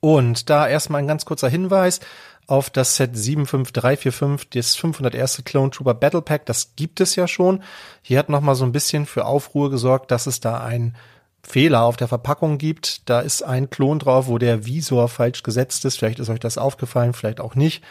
Und 0.00 0.48
da 0.48 0.68
erstmal 0.68 1.00
ein 1.00 1.08
ganz 1.08 1.24
kurzer 1.24 1.48
Hinweis 1.48 2.00
auf 2.46 2.70
das 2.70 2.96
Set 2.96 3.16
75345, 3.16 4.48
das 4.50 4.74
501. 4.76 5.42
Clone 5.44 5.70
Trooper 5.70 5.94
Battle 5.94 6.22
Pack, 6.22 6.46
das 6.46 6.74
gibt 6.76 7.00
es 7.00 7.14
ja 7.14 7.28
schon. 7.28 7.62
Hier 8.02 8.18
hat 8.18 8.30
nochmal 8.30 8.54
so 8.54 8.64
ein 8.64 8.72
bisschen 8.72 9.06
für 9.06 9.26
Aufruhr 9.26 9.70
gesorgt, 9.70 10.10
dass 10.10 10.26
es 10.26 10.40
da 10.40 10.58
einen 10.58 10.96
Fehler 11.42 11.82
auf 11.82 11.96
der 11.96 12.08
Verpackung 12.08 12.58
gibt. 12.58 13.08
Da 13.08 13.20
ist 13.20 13.42
ein 13.42 13.70
Klon 13.70 13.98
drauf, 13.98 14.28
wo 14.28 14.38
der 14.38 14.64
Visor 14.64 15.08
falsch 15.08 15.42
gesetzt 15.42 15.84
ist. 15.84 15.98
Vielleicht 15.98 16.20
ist 16.20 16.30
euch 16.30 16.40
das 16.40 16.58
aufgefallen, 16.58 17.12
vielleicht 17.12 17.40
auch 17.40 17.54
nicht. 17.54 17.84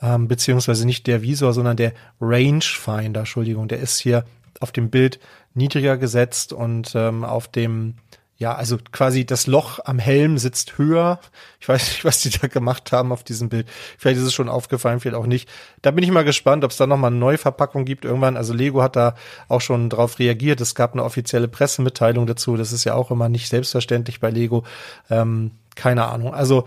Ähm, 0.00 0.28
beziehungsweise 0.28 0.86
nicht 0.86 1.06
der 1.06 1.20
Visor, 1.20 1.52
sondern 1.52 1.76
der 1.76 1.92
Rangefinder, 2.20 3.20
Entschuldigung, 3.20 3.68
der 3.68 3.80
ist 3.80 4.00
hier 4.00 4.24
auf 4.60 4.72
dem 4.72 4.90
Bild 4.90 5.20
niedriger 5.54 5.96
gesetzt 5.96 6.52
und 6.52 6.92
ähm, 6.94 7.24
auf 7.24 7.48
dem 7.48 7.94
ja, 8.40 8.54
also 8.54 8.78
quasi 8.90 9.26
das 9.26 9.46
Loch 9.46 9.80
am 9.84 9.98
Helm 9.98 10.38
sitzt 10.38 10.78
höher. 10.78 11.20
Ich 11.60 11.68
weiß 11.68 11.88
nicht, 11.88 12.04
was 12.06 12.22
die 12.22 12.30
da 12.30 12.48
gemacht 12.48 12.90
haben 12.90 13.12
auf 13.12 13.22
diesem 13.22 13.50
Bild. 13.50 13.68
Vielleicht 13.98 14.18
ist 14.18 14.26
es 14.26 14.32
schon 14.32 14.48
aufgefallen, 14.48 14.98
vielleicht 14.98 15.20
auch 15.20 15.26
nicht. 15.26 15.46
Da 15.82 15.90
bin 15.90 16.02
ich 16.02 16.10
mal 16.10 16.24
gespannt, 16.24 16.64
ob 16.64 16.70
es 16.70 16.78
da 16.78 16.86
nochmal 16.86 17.10
eine 17.10 17.20
Neuverpackung 17.20 17.84
gibt 17.84 18.06
irgendwann. 18.06 18.38
Also 18.38 18.54
Lego 18.54 18.82
hat 18.82 18.96
da 18.96 19.14
auch 19.48 19.60
schon 19.60 19.90
drauf 19.90 20.18
reagiert. 20.18 20.62
Es 20.62 20.74
gab 20.74 20.94
eine 20.94 21.04
offizielle 21.04 21.48
Pressemitteilung 21.48 22.26
dazu. 22.26 22.56
Das 22.56 22.72
ist 22.72 22.84
ja 22.84 22.94
auch 22.94 23.10
immer 23.10 23.28
nicht 23.28 23.46
selbstverständlich 23.48 24.20
bei 24.20 24.30
Lego. 24.30 24.64
Ähm, 25.10 25.50
keine 25.74 26.06
Ahnung. 26.06 26.32
Also 26.32 26.66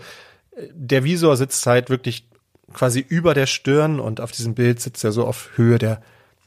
äh, 0.56 0.68
der 0.72 1.02
Visor 1.02 1.36
sitzt 1.36 1.66
halt 1.66 1.90
wirklich 1.90 2.28
quasi 2.72 3.00
über 3.00 3.34
der 3.34 3.46
Stirn 3.46 3.98
und 3.98 4.20
auf 4.20 4.30
diesem 4.30 4.54
Bild 4.54 4.80
sitzt 4.80 5.02
er 5.02 5.10
so 5.10 5.26
auf 5.26 5.50
Höhe 5.56 5.80
der 5.80 6.00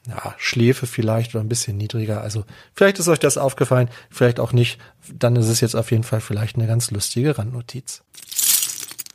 ja, 0.07 0.35
Schläfe 0.37 0.87
vielleicht 0.87 1.35
oder 1.35 1.43
ein 1.43 1.49
bisschen 1.49 1.77
niedriger. 1.77 2.21
Also 2.21 2.45
vielleicht 2.73 2.99
ist 2.99 3.07
euch 3.07 3.19
das 3.19 3.37
aufgefallen, 3.37 3.89
vielleicht 4.09 4.39
auch 4.39 4.53
nicht. 4.53 4.79
Dann 5.13 5.35
ist 5.35 5.47
es 5.47 5.61
jetzt 5.61 5.75
auf 5.75 5.91
jeden 5.91 6.03
Fall 6.03 6.21
vielleicht 6.21 6.55
eine 6.55 6.67
ganz 6.67 6.91
lustige 6.91 7.37
Randnotiz. 7.37 8.03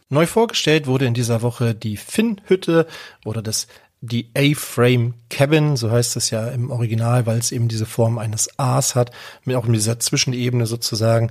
Neu 0.09 0.27
vorgestellt 0.27 0.87
wurde 0.87 1.07
in 1.07 1.15
dieser 1.15 1.41
Woche 1.41 1.75
die 1.75 1.97
Finn-Hütte 1.97 2.87
oder 3.25 3.41
das 3.41 3.67
die 4.03 4.31
A-Frame 4.37 5.15
Cabin, 5.31 5.77
so 5.77 5.91
heißt 5.91 6.17
es 6.17 6.31
ja 6.31 6.49
im 6.49 6.71
Original, 6.71 7.25
weil 7.25 7.39
es 7.39 7.53
eben 7.53 7.69
diese 7.69 7.87
Form 7.87 8.19
eines 8.19 8.59
A's 8.59 8.97
hat, 8.97 9.13
mit 9.45 9.55
auch 9.55 9.65
in 9.65 9.73
dieser 9.73 10.01
Zwischenebene 10.01 10.67
sozusagen. 10.67 11.31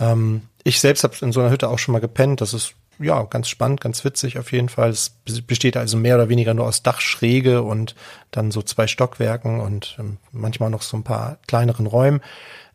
Ähm, 0.00 0.42
ich 0.64 0.80
selbst 0.80 1.04
habe 1.04 1.14
in 1.20 1.30
so 1.30 1.40
einer 1.40 1.50
Hütte 1.50 1.68
auch 1.68 1.78
schon 1.78 1.92
mal 1.92 2.00
gepennt. 2.00 2.40
Das 2.40 2.54
ist 2.54 2.74
ja, 2.98 3.22
ganz 3.24 3.48
spannend, 3.48 3.80
ganz 3.80 4.04
witzig 4.04 4.38
auf 4.38 4.52
jeden 4.52 4.68
Fall. 4.68 4.90
Es 4.90 5.10
besteht 5.46 5.76
also 5.76 5.96
mehr 5.96 6.16
oder 6.16 6.28
weniger 6.28 6.54
nur 6.54 6.66
aus 6.66 6.82
Dachschräge 6.82 7.62
und 7.62 7.94
dann 8.30 8.50
so 8.50 8.62
zwei 8.62 8.86
Stockwerken 8.86 9.60
und 9.60 9.96
ähm, 9.98 10.18
manchmal 10.32 10.70
noch 10.70 10.82
so 10.82 10.96
ein 10.96 11.04
paar 11.04 11.38
kleineren 11.46 11.86
Räumen. 11.86 12.20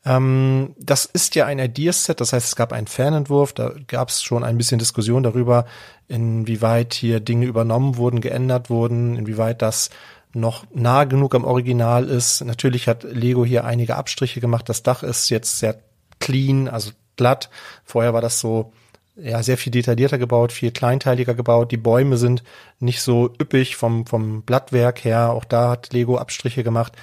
Ähm, 0.06 0.76
das 0.80 1.06
ist 1.06 1.36
ja 1.36 1.46
ein 1.46 1.60
Ideas-Set, 1.60 2.22
das 2.22 2.34
heißt, 2.34 2.48
es 2.48 2.56
gab 2.56 2.74
einen 2.74 2.88
Fernentwurf, 2.88 3.54
da 3.54 3.74
gab 3.88 4.10
es 4.10 4.24
schon 4.24 4.44
ein 4.44 4.58
bisschen 4.58 4.80
Diskussion 4.80 5.24
darüber, 5.24 5.66
inwieweit 6.08 6.94
hier 6.94 7.20
Dinge 7.20 7.46
übernommen 7.46 7.98
wurden, 7.98 8.22
geändert 8.22 8.70
wurden, 8.70 9.16
inwieweit 9.16 9.62
das 9.62 9.90
noch 10.34 10.66
nah 10.74 11.04
genug 11.04 11.36
am 11.36 11.44
Original 11.44 12.08
ist. 12.08 12.42
Natürlich 12.42 12.88
hat 12.88 13.04
Lego 13.04 13.46
hier 13.46 13.66
einige 13.66 13.96
Abstriche 13.96 14.40
gemacht. 14.40 14.70
Das 14.70 14.82
Dach 14.82 15.04
ist 15.04 15.30
jetzt 15.30 15.60
sehr 15.60 15.80
clean, 16.20 16.68
also 16.68 16.92
glatt. 17.18 17.50
Vorher 17.84 18.14
war 18.14 18.22
das 18.22 18.40
so 18.40 18.72
ja, 19.16 19.44
sehr 19.44 19.58
viel 19.58 19.72
detaillierter 19.72 20.18
gebaut, 20.18 20.52
viel 20.52 20.72
kleinteiliger 20.72 21.34
gebaut. 21.34 21.72
Die 21.72 21.78
Bäume 21.78 22.18
sind 22.18 22.44
nicht 22.80 23.02
so 23.02 23.34
üppig 23.42 23.76
vom, 23.76 24.06
vom 24.06 24.44
Blattwerk 24.44 25.04
her. 25.04 25.32
Auch 25.32 25.46
da 25.46 25.70
hat 25.72 25.94
Lego 25.94 26.18
Abstriche 26.18 26.64
gemacht. 26.64 26.94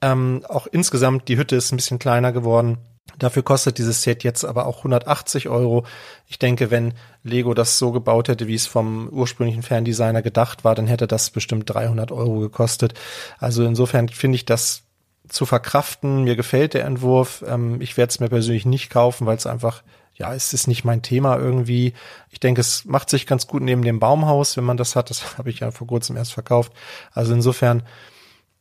Ähm, 0.00 0.44
auch 0.48 0.66
insgesamt, 0.66 1.28
die 1.28 1.36
Hütte 1.36 1.56
ist 1.56 1.72
ein 1.72 1.76
bisschen 1.76 1.98
kleiner 1.98 2.32
geworden. 2.32 2.78
Dafür 3.18 3.42
kostet 3.42 3.78
dieses 3.78 4.02
Set 4.02 4.24
jetzt 4.24 4.44
aber 4.44 4.66
auch 4.66 4.78
180 4.78 5.48
Euro. 5.48 5.84
Ich 6.26 6.38
denke, 6.38 6.70
wenn 6.70 6.94
Lego 7.22 7.52
das 7.54 7.78
so 7.78 7.92
gebaut 7.92 8.28
hätte, 8.28 8.48
wie 8.48 8.54
es 8.54 8.66
vom 8.66 9.08
ursprünglichen 9.08 9.62
Ferndesigner 9.62 10.22
gedacht 10.22 10.64
war, 10.64 10.74
dann 10.74 10.86
hätte 10.86 11.06
das 11.06 11.30
bestimmt 11.30 11.68
300 11.68 12.10
Euro 12.10 12.40
gekostet. 12.40 12.94
Also 13.38 13.64
insofern 13.64 14.08
finde 14.08 14.36
ich 14.36 14.44
das 14.44 14.84
zu 15.28 15.46
verkraften. 15.46 16.24
Mir 16.24 16.36
gefällt 16.36 16.74
der 16.74 16.84
Entwurf. 16.84 17.44
Ähm, 17.46 17.80
ich 17.80 17.96
werde 17.96 18.10
es 18.10 18.20
mir 18.20 18.28
persönlich 18.28 18.66
nicht 18.66 18.90
kaufen, 18.90 19.26
weil 19.26 19.36
es 19.36 19.46
einfach 19.46 19.82
ja, 20.22 20.34
es 20.34 20.52
ist 20.52 20.68
nicht 20.68 20.84
mein 20.84 21.02
Thema 21.02 21.36
irgendwie. 21.36 21.94
Ich 22.30 22.38
denke, 22.38 22.60
es 22.60 22.84
macht 22.84 23.10
sich 23.10 23.26
ganz 23.26 23.48
gut 23.48 23.60
neben 23.60 23.82
dem 23.82 23.98
Baumhaus, 23.98 24.56
wenn 24.56 24.62
man 24.62 24.76
das 24.76 24.94
hat. 24.94 25.10
Das 25.10 25.36
habe 25.38 25.50
ich 25.50 25.60
ja 25.60 25.72
vor 25.72 25.88
kurzem 25.88 26.16
erst 26.16 26.32
verkauft. 26.32 26.72
Also 27.12 27.34
insofern 27.34 27.82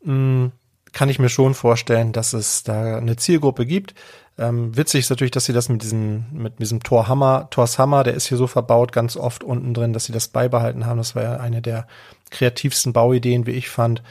mh, 0.03 0.13
mm, 0.13 0.51
kann 0.91 1.07
ich 1.09 1.19
mir 1.19 1.29
schon 1.29 1.53
vorstellen, 1.53 2.13
dass 2.13 2.33
es 2.33 2.63
da 2.63 2.97
eine 2.97 3.15
Zielgruppe 3.15 3.67
gibt. 3.67 3.93
Ähm, 4.39 4.75
witzig 4.75 5.01
ist 5.01 5.11
natürlich, 5.11 5.31
dass 5.31 5.45
sie 5.45 5.53
das 5.53 5.69
mit 5.69 5.83
diesem, 5.83 6.25
mit 6.31 6.57
diesem 6.59 6.81
Torhammer, 6.81 7.47
Tors 7.51 7.77
Hammer, 7.77 8.03
der 8.03 8.15
ist 8.15 8.27
hier 8.27 8.37
so 8.37 8.47
verbaut, 8.47 8.91
ganz 8.91 9.15
oft 9.15 9.43
unten 9.43 9.75
drin, 9.75 9.93
dass 9.93 10.05
sie 10.05 10.13
das 10.13 10.29
beibehalten 10.29 10.87
haben. 10.87 10.97
Das 10.97 11.15
war 11.15 11.21
ja 11.21 11.37
eine 11.37 11.61
der 11.61 11.85
kreativsten 12.31 12.91
Bauideen, 12.91 13.45
wie 13.45 13.51
ich 13.51 13.69
fand. 13.69 14.01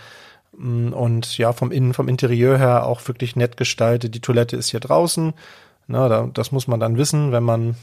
Mm, 0.57 0.92
und 0.92 1.37
ja, 1.37 1.52
vom 1.52 1.73
Innen, 1.73 1.95
vom 1.95 2.09
Interieur 2.09 2.59
her 2.59 2.87
auch 2.87 3.09
wirklich 3.09 3.35
nett 3.35 3.57
gestaltet. 3.57 4.14
Die 4.14 4.21
Toilette 4.21 4.57
ist 4.57 4.71
hier 4.71 4.80
draußen. 4.80 5.35
Na, 5.90 6.09
da, 6.09 6.28
das 6.32 6.52
muss 6.52 6.68
man 6.68 6.78
dann 6.78 6.97
wissen, 6.97 7.32
wenn 7.32 7.42
man, 7.42 7.75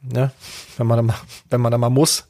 ne, 0.00 0.30
wenn 0.78 0.86
man 0.86 0.96
da 0.96 1.02
mal, 1.02 1.16
wenn 1.50 1.60
man 1.60 1.70
da 1.70 1.78
mal 1.78 1.90
muss. 1.90 2.26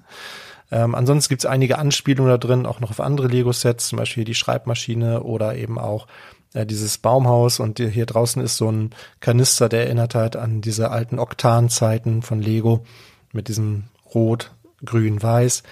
Ähm, 0.73 0.95
ansonsten 0.95 1.31
gibt 1.31 1.43
es 1.43 1.51
einige 1.51 1.79
Anspielungen 1.79 2.31
da 2.31 2.39
drin, 2.39 2.67
auch 2.67 2.81
noch 2.81 2.91
auf 2.91 3.01
andere 3.01 3.29
Lego-Sets, 3.29 3.89
zum 3.89 3.99
Beispiel 3.99 4.25
die 4.25 4.35
Schreibmaschine 4.35 5.23
oder 5.23 5.55
eben 5.57 5.79
auch 5.79 6.07
äh, 6.53 6.67
dieses 6.67 6.99
Baumhaus 6.99 7.61
und 7.61 7.79
hier 7.79 8.07
draußen 8.07 8.43
ist 8.43 8.57
so 8.57 8.71
ein 8.71 8.91
Kanister, 9.21 9.69
der 9.69 9.85
erinnert 9.85 10.15
halt 10.15 10.35
an 10.37 10.61
diese 10.61 10.91
alten 10.91 11.19
Oktanzeiten 11.19 12.23
von 12.23 12.41
Lego 12.41 12.85
mit 13.33 13.49
diesem 13.49 13.85
Rot, 14.13 14.51
Grün, 14.85 15.23
Weiß. 15.23 15.63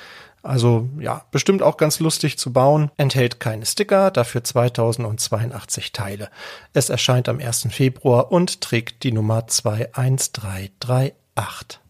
Also 0.48 0.88
ja, 0.98 1.22
bestimmt 1.30 1.62
auch 1.62 1.76
ganz 1.76 2.00
lustig 2.00 2.38
zu 2.38 2.54
bauen. 2.54 2.90
Enthält 2.96 3.38
keine 3.38 3.66
Sticker, 3.66 4.10
dafür 4.10 4.42
2082 4.42 5.92
Teile. 5.92 6.30
Es 6.72 6.88
erscheint 6.88 7.28
am 7.28 7.38
1. 7.38 7.68
Februar 7.70 8.32
und 8.32 8.62
trägt 8.62 9.02
die 9.02 9.12
Nummer 9.12 9.46
21338. 9.46 11.80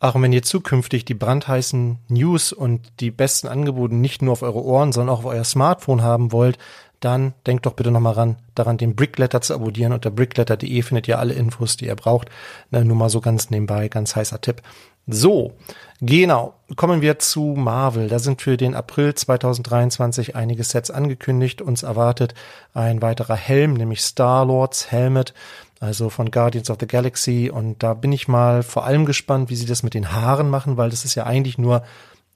Auch 0.00 0.14
wenn 0.14 0.32
ihr 0.32 0.42
zukünftig 0.42 1.04
die 1.04 1.12
brandheißen 1.12 1.98
News 2.08 2.54
und 2.54 2.90
die 3.00 3.10
besten 3.10 3.48
Angebote 3.48 3.94
nicht 3.94 4.22
nur 4.22 4.32
auf 4.32 4.40
eure 4.40 4.64
Ohren, 4.64 4.92
sondern 4.92 5.14
auch 5.14 5.18
auf 5.18 5.26
euer 5.26 5.44
Smartphone 5.44 6.00
haben 6.00 6.32
wollt, 6.32 6.56
dann 7.00 7.34
denkt 7.46 7.66
doch 7.66 7.74
bitte 7.74 7.90
nochmal 7.90 8.14
ran, 8.14 8.36
daran 8.54 8.78
den 8.78 8.96
Brickletter 8.96 9.42
zu 9.42 9.54
abonnieren. 9.54 9.92
Unter 9.92 10.10
brickletter.de 10.10 10.82
findet 10.82 11.08
ihr 11.08 11.18
alle 11.18 11.34
Infos, 11.34 11.76
die 11.76 11.84
ihr 11.86 11.94
braucht. 11.94 12.30
Nur 12.70 12.96
mal 12.96 13.10
so 13.10 13.20
ganz 13.20 13.50
nebenbei, 13.50 13.88
ganz 13.88 14.16
heißer 14.16 14.40
Tipp. 14.40 14.62
So, 15.10 15.54
genau. 16.02 16.54
Kommen 16.76 17.00
wir 17.00 17.18
zu 17.18 17.54
Marvel. 17.56 18.08
Da 18.08 18.18
sind 18.18 18.42
für 18.42 18.58
den 18.58 18.74
April 18.74 19.14
2023 19.14 20.36
einige 20.36 20.64
Sets 20.64 20.90
angekündigt. 20.90 21.62
Uns 21.62 21.82
erwartet 21.82 22.34
ein 22.74 23.00
weiterer 23.00 23.34
Helm, 23.34 23.72
nämlich 23.72 24.02
Star-Lords 24.02 24.92
Helmet, 24.92 25.32
also 25.80 26.10
von 26.10 26.30
Guardians 26.30 26.68
of 26.68 26.76
the 26.78 26.86
Galaxy. 26.86 27.50
Und 27.50 27.82
da 27.82 27.94
bin 27.94 28.12
ich 28.12 28.28
mal 28.28 28.62
vor 28.62 28.84
allem 28.84 29.06
gespannt, 29.06 29.48
wie 29.48 29.56
sie 29.56 29.64
das 29.64 29.82
mit 29.82 29.94
den 29.94 30.12
Haaren 30.12 30.50
machen, 30.50 30.76
weil 30.76 30.90
das 30.90 31.06
ist 31.06 31.14
ja 31.14 31.24
eigentlich 31.24 31.56
nur 31.56 31.82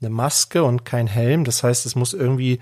eine 0.00 0.08
Maske 0.08 0.64
und 0.64 0.86
kein 0.86 1.06
Helm. 1.06 1.44
Das 1.44 1.62
heißt, 1.62 1.84
es 1.84 1.94
muss 1.94 2.14
irgendwie 2.14 2.58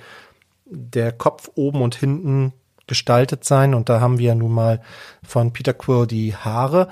der 0.67 1.12
Kopf 1.12 1.50
oben 1.55 1.83
und 1.83 1.95
hinten 1.95 2.52
gestaltet 2.88 3.45
sein. 3.45 3.75
Und 3.75 3.88
da 3.88 4.00
haben 4.00 4.19
wir 4.19 4.35
nun 4.35 4.52
mal 4.52 4.83
von 5.23 5.52
Peter 5.52 5.73
Quill 5.73 6.09
die 6.09 6.35
Haare. 6.35 6.88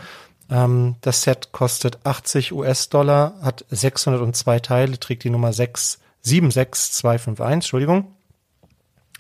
Ähm, 0.50 0.97
das 1.00 1.23
Set 1.23 1.52
kostet 1.52 1.99
80 2.05 2.52
US-Dollar, 2.52 3.35
hat 3.43 3.64
602 3.71 4.61
Teile, 4.61 4.99
trägt 4.99 5.25
die 5.25 5.31
Nummer 5.31 5.52
6, 5.52 6.00
76251, 6.23 7.52
Entschuldigung. 7.52 8.14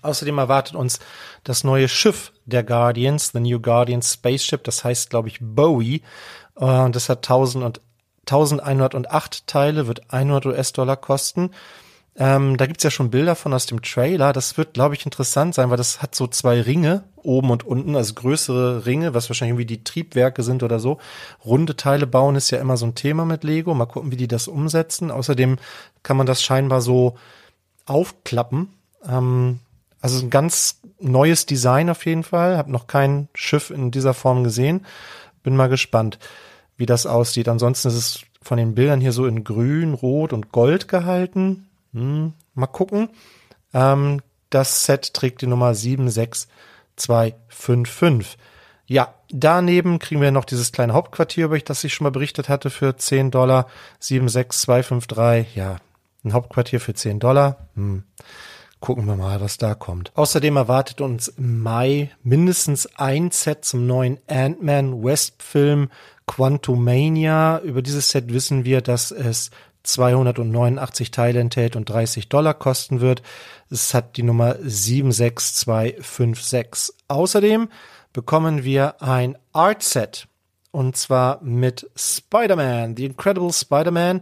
Außerdem 0.02 0.38
erwartet 0.38 0.76
uns 0.76 1.00
das 1.44 1.64
neue 1.64 1.88
Schiff 1.88 2.32
der 2.44 2.62
Guardians, 2.62 3.32
The 3.32 3.40
New 3.40 3.60
Guardians 3.60 4.14
Spaceship, 4.14 4.62
das 4.64 4.84
heißt, 4.84 5.10
glaube 5.10 5.28
ich, 5.28 5.38
Bowie. 5.40 6.02
Und 6.54 6.94
das 6.94 7.08
hat 7.08 7.18
1000 7.18 7.64
und 7.64 7.80
1108 8.30 9.46
Teile, 9.46 9.86
wird 9.86 10.12
100 10.12 10.46
US-Dollar 10.46 10.96
kosten. 10.96 11.50
Ähm, 12.20 12.56
da 12.56 12.66
gibt's 12.66 12.82
ja 12.82 12.90
schon 12.90 13.10
Bilder 13.10 13.36
von 13.36 13.54
aus 13.54 13.66
dem 13.66 13.80
Trailer. 13.80 14.32
Das 14.32 14.58
wird, 14.58 14.74
glaube 14.74 14.96
ich, 14.96 15.04
interessant 15.04 15.54
sein, 15.54 15.70
weil 15.70 15.76
das 15.76 16.02
hat 16.02 16.16
so 16.16 16.26
zwei 16.26 16.60
Ringe 16.60 17.04
oben 17.16 17.50
und 17.50 17.64
unten, 17.64 17.94
also 17.94 18.14
größere 18.14 18.86
Ringe, 18.86 19.14
was 19.14 19.30
wahrscheinlich 19.30 19.52
irgendwie 19.52 19.66
die 19.66 19.84
Triebwerke 19.84 20.42
sind 20.42 20.64
oder 20.64 20.80
so. 20.80 20.98
Runde 21.44 21.76
Teile 21.76 22.08
bauen 22.08 22.34
ist 22.34 22.50
ja 22.50 22.58
immer 22.58 22.76
so 22.76 22.86
ein 22.86 22.96
Thema 22.96 23.24
mit 23.24 23.44
Lego. 23.44 23.72
Mal 23.72 23.86
gucken, 23.86 24.10
wie 24.10 24.16
die 24.16 24.26
das 24.26 24.48
umsetzen. 24.48 25.12
Außerdem 25.12 25.58
kann 26.02 26.16
man 26.16 26.26
das 26.26 26.42
scheinbar 26.42 26.80
so 26.80 27.16
aufklappen. 27.86 28.70
Ähm, 29.08 29.60
also 30.00 30.24
ein 30.24 30.30
ganz 30.30 30.80
neues 30.98 31.46
Design 31.46 31.88
auf 31.88 32.04
jeden 32.04 32.24
Fall. 32.24 32.58
Hab 32.58 32.66
noch 32.66 32.88
kein 32.88 33.28
Schiff 33.32 33.70
in 33.70 33.92
dieser 33.92 34.12
Form 34.12 34.42
gesehen. 34.42 34.86
Bin 35.44 35.54
mal 35.54 35.68
gespannt, 35.68 36.18
wie 36.76 36.86
das 36.86 37.06
aussieht. 37.06 37.48
Ansonsten 37.48 37.88
ist 37.88 37.94
es 37.94 38.20
von 38.42 38.58
den 38.58 38.74
Bildern 38.74 39.00
hier 39.00 39.12
so 39.12 39.26
in 39.26 39.44
grün, 39.44 39.94
rot 39.94 40.32
und 40.32 40.50
gold 40.50 40.88
gehalten. 40.88 41.67
Hm, 41.98 42.32
mal 42.54 42.68
gucken. 42.68 43.10
Ähm, 43.74 44.22
das 44.50 44.84
Set 44.84 45.14
trägt 45.14 45.42
die 45.42 45.46
Nummer 45.46 45.74
76255. 45.74 48.38
Ja, 48.86 49.14
daneben 49.30 49.98
kriegen 49.98 50.22
wir 50.22 50.30
noch 50.30 50.46
dieses 50.46 50.72
kleine 50.72 50.94
Hauptquartier, 50.94 51.44
über 51.46 51.58
das 51.58 51.84
ich 51.84 51.92
schon 51.92 52.04
mal 52.04 52.10
berichtet 52.10 52.48
hatte, 52.48 52.70
für 52.70 52.96
10 52.96 53.30
Dollar. 53.30 53.66
76253. 54.00 55.56
Ja, 55.56 55.76
ein 56.24 56.32
Hauptquartier 56.32 56.80
für 56.80 56.94
10 56.94 57.20
Dollar. 57.20 57.68
Hm. 57.74 58.04
Gucken 58.80 59.06
wir 59.06 59.16
mal, 59.16 59.40
was 59.40 59.58
da 59.58 59.74
kommt. 59.74 60.12
Außerdem 60.14 60.56
erwartet 60.56 61.00
uns 61.00 61.26
im 61.26 61.60
Mai 61.62 62.12
mindestens 62.22 62.86
ein 62.94 63.32
Set 63.32 63.64
zum 63.64 63.88
neuen 63.88 64.20
Ant-Man 64.28 65.02
West 65.02 65.42
Film 65.42 65.90
Quantumania. 66.28 67.58
Über 67.58 67.82
dieses 67.82 68.10
Set 68.10 68.32
wissen 68.32 68.64
wir, 68.64 68.80
dass 68.80 69.10
es 69.10 69.50
289 69.88 71.10
Teile 71.10 71.40
enthält 71.40 71.74
und 71.76 71.88
30 71.88 72.28
Dollar 72.28 72.52
kosten 72.54 73.00
wird. 73.00 73.22
Es 73.70 73.94
hat 73.94 74.16
die 74.16 74.22
Nummer 74.22 74.54
76256. 74.60 76.94
Außerdem 77.08 77.68
bekommen 78.12 78.62
wir 78.64 79.02
ein 79.02 79.36
Art 79.52 79.82
Set 79.82 80.28
und 80.70 80.96
zwar 80.96 81.42
mit 81.42 81.90
Spider-Man, 81.96 82.96
The 82.96 83.06
Incredible 83.06 83.52
Spider-Man. 83.52 84.20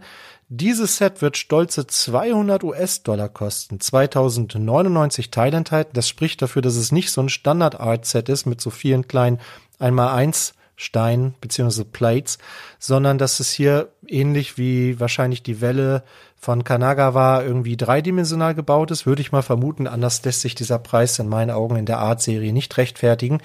Dieses 0.48 0.96
Set 0.98 1.22
wird 1.22 1.36
stolze 1.36 1.88
200 1.88 2.62
US-Dollar 2.62 3.28
kosten, 3.28 3.80
2099 3.80 5.32
Teile 5.32 5.56
enthalten. 5.56 5.90
Das 5.94 6.08
spricht 6.08 6.40
dafür, 6.40 6.62
dass 6.62 6.76
es 6.76 6.92
nicht 6.92 7.10
so 7.10 7.20
ein 7.20 7.28
Standard-Art-Set 7.28 8.28
ist 8.28 8.46
mit 8.46 8.60
so 8.60 8.70
vielen 8.70 9.08
kleinen 9.08 9.40
1x1 9.80 10.52
Stein 10.76 11.34
beziehungsweise 11.40 11.86
Plates, 11.86 12.38
sondern 12.78 13.18
dass 13.18 13.40
es 13.40 13.50
hier 13.50 13.88
ähnlich 14.08 14.58
wie 14.58 14.98
wahrscheinlich 15.00 15.42
die 15.42 15.60
Welle 15.60 16.02
von 16.36 16.64
Kanagawa 16.64 17.42
irgendwie 17.42 17.76
dreidimensional 17.76 18.54
gebaut 18.54 18.90
ist, 18.90 19.06
würde 19.06 19.22
ich 19.22 19.32
mal 19.32 19.42
vermuten. 19.42 19.86
Anders 19.86 20.24
lässt 20.24 20.40
sich 20.40 20.54
dieser 20.54 20.78
Preis 20.78 21.18
in 21.18 21.28
meinen 21.28 21.50
Augen 21.50 21.76
in 21.76 21.86
der 21.86 21.98
Art-Serie 21.98 22.52
nicht 22.52 22.76
rechtfertigen. 22.76 23.40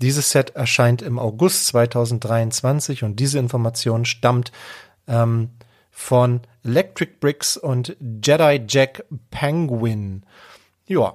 Dieses 0.00 0.30
Set 0.30 0.56
erscheint 0.56 1.02
im 1.02 1.18
August 1.18 1.66
2023 1.68 3.04
und 3.04 3.20
diese 3.20 3.38
Information 3.38 4.04
stammt 4.04 4.50
ähm, 5.06 5.50
von 5.90 6.40
Electric 6.64 7.12
Bricks 7.20 7.56
und 7.56 7.96
Jedi 8.00 8.62
Jack 8.66 9.04
Penguin. 9.30 10.24
Ja, 10.86 11.14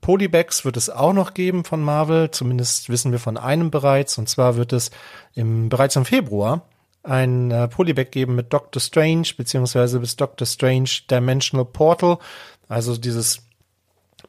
Polybags 0.00 0.64
wird 0.64 0.76
es 0.76 0.90
auch 0.90 1.12
noch 1.12 1.34
geben 1.34 1.64
von 1.64 1.82
Marvel, 1.82 2.30
zumindest 2.30 2.88
wissen 2.88 3.12
wir 3.12 3.18
von 3.18 3.36
einem 3.36 3.70
bereits, 3.70 4.18
und 4.18 4.28
zwar 4.28 4.56
wird 4.56 4.72
es 4.72 4.90
im, 5.34 5.68
bereits 5.68 5.96
im 5.96 6.04
Februar 6.04 6.62
ein 7.02 7.50
äh, 7.50 7.68
Polybag 7.68 8.10
geben 8.10 8.34
mit 8.34 8.52
Doctor 8.52 8.80
Strange, 8.80 9.28
beziehungsweise 9.36 10.00
bis 10.00 10.16
Doctor 10.16 10.46
Strange 10.46 10.90
Dimensional 11.10 11.64
Portal, 11.64 12.18
also 12.68 12.96
dieses 12.96 13.42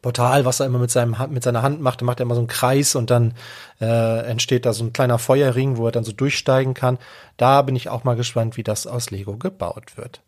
Portal, 0.01 0.45
was 0.45 0.59
er 0.59 0.65
immer 0.65 0.79
mit 0.79 0.89
seinem 0.89 1.15
mit 1.29 1.43
seiner 1.43 1.61
Hand 1.61 1.81
macht, 1.81 2.01
da 2.01 2.05
macht 2.05 2.19
er 2.19 2.23
immer 2.23 2.35
so 2.35 2.41
einen 2.41 2.47
Kreis 2.47 2.95
und 2.95 3.09
dann 3.09 3.33
äh, 3.79 4.25
entsteht 4.25 4.65
da 4.65 4.73
so 4.73 4.83
ein 4.83 4.93
kleiner 4.93 5.19
Feuerring, 5.19 5.77
wo 5.77 5.85
er 5.85 5.91
dann 5.91 6.03
so 6.03 6.11
durchsteigen 6.11 6.73
kann. 6.73 6.97
Da 7.37 7.61
bin 7.61 7.75
ich 7.75 7.89
auch 7.89 8.03
mal 8.03 8.15
gespannt, 8.15 8.57
wie 8.57 8.63
das 8.63 8.87
aus 8.87 9.11
Lego 9.11 9.37
gebaut 9.37 9.97
wird. 9.97 10.21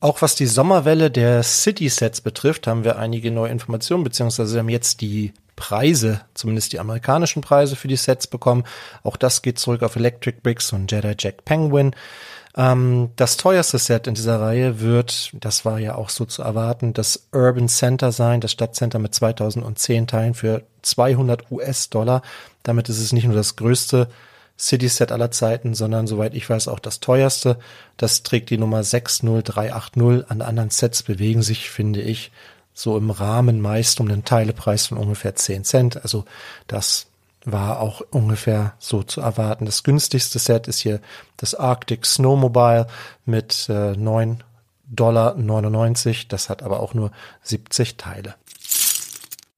Auch 0.00 0.22
was 0.22 0.36
die 0.36 0.46
Sommerwelle 0.46 1.10
der 1.10 1.42
City-Sets 1.42 2.20
betrifft, 2.20 2.68
haben 2.68 2.84
wir 2.84 2.98
einige 2.98 3.32
neue 3.32 3.50
Informationen, 3.50 4.04
beziehungsweise 4.04 4.54
wir 4.54 4.60
haben 4.60 4.68
jetzt 4.68 5.00
die 5.00 5.32
Preise, 5.58 6.20
zumindest 6.34 6.72
die 6.72 6.78
amerikanischen 6.78 7.42
Preise 7.42 7.74
für 7.74 7.88
die 7.88 7.96
Sets 7.96 8.28
bekommen. 8.28 8.62
Auch 9.02 9.16
das 9.16 9.42
geht 9.42 9.58
zurück 9.58 9.82
auf 9.82 9.96
Electric 9.96 10.38
Bricks 10.40 10.72
und 10.72 10.90
Jedi 10.90 11.14
Jack 11.18 11.44
Penguin. 11.44 11.96
Ähm, 12.56 13.10
das 13.16 13.36
teuerste 13.36 13.78
Set 13.78 14.06
in 14.06 14.14
dieser 14.14 14.40
Reihe 14.40 14.80
wird, 14.80 15.32
das 15.34 15.64
war 15.64 15.80
ja 15.80 15.96
auch 15.96 16.10
so 16.10 16.24
zu 16.24 16.42
erwarten, 16.42 16.92
das 16.92 17.28
Urban 17.32 17.68
Center 17.68 18.12
sein, 18.12 18.40
das 18.40 18.52
Stadtcenter 18.52 19.00
mit 19.00 19.14
2010 19.14 20.06
Teilen 20.06 20.34
für 20.34 20.62
200 20.82 21.50
US-Dollar. 21.50 22.22
Damit 22.62 22.88
ist 22.88 23.00
es 23.00 23.12
nicht 23.12 23.24
nur 23.24 23.34
das 23.34 23.56
größte 23.56 24.08
City-Set 24.56 25.10
aller 25.10 25.32
Zeiten, 25.32 25.74
sondern 25.74 26.06
soweit 26.06 26.34
ich 26.34 26.48
weiß 26.48 26.68
auch 26.68 26.78
das 26.78 27.00
teuerste. 27.00 27.58
Das 27.96 28.22
trägt 28.22 28.50
die 28.50 28.58
Nummer 28.58 28.84
60380. 28.84 30.30
An 30.30 30.40
anderen 30.40 30.70
Sets 30.70 31.02
bewegen 31.02 31.42
sich, 31.42 31.68
finde 31.68 32.00
ich, 32.00 32.30
so 32.78 32.96
im 32.96 33.10
Rahmen 33.10 33.60
meist 33.60 33.98
um 33.98 34.08
den 34.08 34.24
Teilepreis 34.24 34.86
von 34.86 34.98
ungefähr 34.98 35.34
10 35.34 35.64
Cent. 35.64 36.00
Also 36.00 36.24
das 36.68 37.08
war 37.44 37.80
auch 37.80 38.02
ungefähr 38.10 38.74
so 38.78 39.02
zu 39.02 39.20
erwarten. 39.20 39.66
Das 39.66 39.82
günstigste 39.82 40.38
Set 40.38 40.68
ist 40.68 40.78
hier 40.78 41.00
das 41.38 41.56
Arctic 41.56 42.06
Snowmobile 42.06 42.86
mit 43.24 43.68
äh, 43.68 43.96
9 43.96 44.44
Dollar 44.86 45.34
99. 45.34 46.28
Das 46.28 46.48
hat 46.48 46.62
aber 46.62 46.78
auch 46.78 46.94
nur 46.94 47.10
70 47.42 47.96
Teile. 47.96 48.36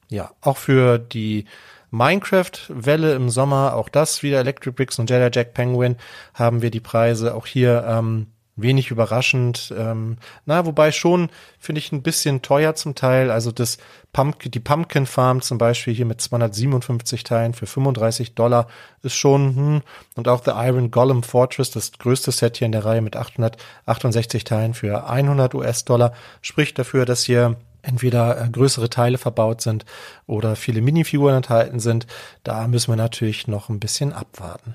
Ja, 0.09 0.31
auch 0.41 0.57
für 0.57 0.99
die 0.99 1.45
Minecraft-Welle 1.91 3.15
im 3.15 3.29
Sommer, 3.29 3.75
auch 3.75 3.91
das 3.91 4.23
wieder 4.23 4.41
Electric 4.41 4.75
Bricks 4.75 4.99
und 4.99 5.11
Jedi 5.11 5.29
Jack 5.31 5.53
Penguin, 5.53 5.97
haben 6.33 6.63
wir 6.63 6.71
die 6.71 6.81
Preise 6.81 7.35
auch 7.35 7.47
hier 7.47 7.85
ähm, 7.87 8.29
wenig 8.63 8.91
überraschend. 8.91 9.73
Ähm, 9.77 10.19
na, 10.47 10.67
wobei 10.67 10.93
schon 10.93 11.31
finde 11.59 11.79
ich 11.79 11.93
ein 11.93 12.03
bisschen 12.03 12.43
teuer 12.43 12.75
zum 12.75 12.95
Teil. 12.95 13.31
Also 13.31 13.53
das 13.53 13.79
Pumpkin, 14.13 14.51
die 14.51 14.61
Pumpkin 14.61 15.07
Farm 15.07 15.41
zum 15.43 15.59
Beispiel 15.59 15.95
hier 15.95 16.07
mit 16.07 16.21
257 16.21 17.25
Teilen 17.25 17.55
für 17.55 17.67
35 17.67 18.35
Dollar 18.35 18.67
ist 19.03 19.15
schon, 19.15 19.57
hm. 19.57 19.83
und 20.17 20.29
auch 20.29 20.45
The 20.45 20.53
Iron 20.55 20.91
Golem 20.91 21.23
Fortress, 21.23 21.71
das 21.71 21.93
größte 21.93 22.33
Set 22.33 22.59
hier 22.59 22.67
in 22.67 22.73
der 22.73 22.85
Reihe 22.85 23.03
mit 23.03 23.17
868 23.17 24.45
Teilen 24.45 24.75
für 24.75 25.09
100 25.09 25.55
US-Dollar, 25.55 26.13
spricht 26.43 26.79
dafür, 26.79 27.07
dass 27.07 27.25
hier 27.25 27.57
entweder 27.83 28.41
äh, 28.41 28.49
größere 28.49 28.91
Teile 28.91 29.19
verbaut 29.19 29.61
sind 29.61 29.85
oder 30.27 30.57
viele 30.57 30.81
Minifiguren 30.81 31.37
enthalten 31.37 31.81
sind. 31.81 32.07
Da 32.45 32.67
müssen 32.69 32.93
wir 32.93 32.97
natürlich 32.97 33.47
noch 33.47 33.69
ein 33.69 33.81
bisschen 33.81 34.13
abwarten. 34.13 34.75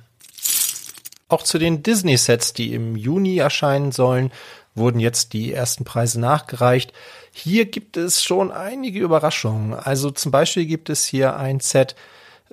Auch 1.27 1.43
zu 1.43 1.57
den 1.57 1.83
Disney-Sets, 1.83 2.53
die 2.53 2.73
im 2.73 2.95
Juni 2.95 3.37
erscheinen 3.37 3.91
sollen, 3.91 4.31
wurden 4.75 4.99
jetzt 4.99 5.33
die 5.33 5.53
ersten 5.53 5.83
Preise 5.85 6.19
nachgereicht. 6.19 6.93
Hier 7.31 7.65
gibt 7.65 7.97
es 7.97 8.23
schon 8.23 8.51
einige 8.51 8.99
Überraschungen. 8.99 9.73
Also 9.73 10.11
zum 10.11 10.31
Beispiel 10.31 10.65
gibt 10.65 10.89
es 10.89 11.05
hier 11.05 11.37
ein 11.37 11.59
Set, 11.59 11.95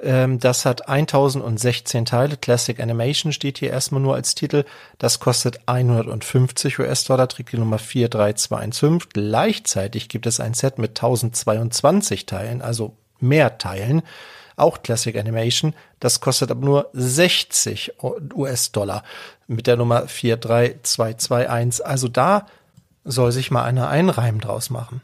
ähm, 0.00 0.38
das 0.38 0.64
hat 0.64 0.88
1016 0.88 2.04
Teile. 2.04 2.37
Classic 2.37 2.78
Animation 2.80 3.32
steht 3.32 3.58
hier 3.58 3.70
erstmal 3.70 4.00
nur 4.00 4.14
als 4.14 4.35
Titel. 4.35 4.64
Das 4.98 5.20
kostet 5.20 5.61
150 5.66 6.78
US-Dollar, 6.78 7.28
die 7.28 7.56
Nummer 7.56 7.78
43215. 7.78 9.11
Gleichzeitig 9.12 10.08
gibt 10.08 10.26
es 10.26 10.40
ein 10.40 10.54
Set 10.54 10.78
mit 10.78 10.90
1022 10.90 12.26
Teilen, 12.26 12.62
also 12.62 12.96
mehr 13.20 13.58
Teilen. 13.58 14.02
Auch 14.56 14.82
Classic 14.82 15.16
Animation. 15.16 15.74
Das 16.00 16.20
kostet 16.20 16.50
aber 16.50 16.64
nur 16.64 16.90
60 16.92 17.94
US-Dollar 18.34 19.02
mit 19.46 19.66
der 19.66 19.76
Nummer 19.76 20.06
43221. 20.06 21.84
Also 21.86 22.08
da 22.08 22.46
soll 23.04 23.32
sich 23.32 23.50
mal 23.50 23.64
einer 23.64 23.88
einen 23.88 24.10
Reim 24.10 24.40
draus 24.40 24.70
machen. 24.70 25.02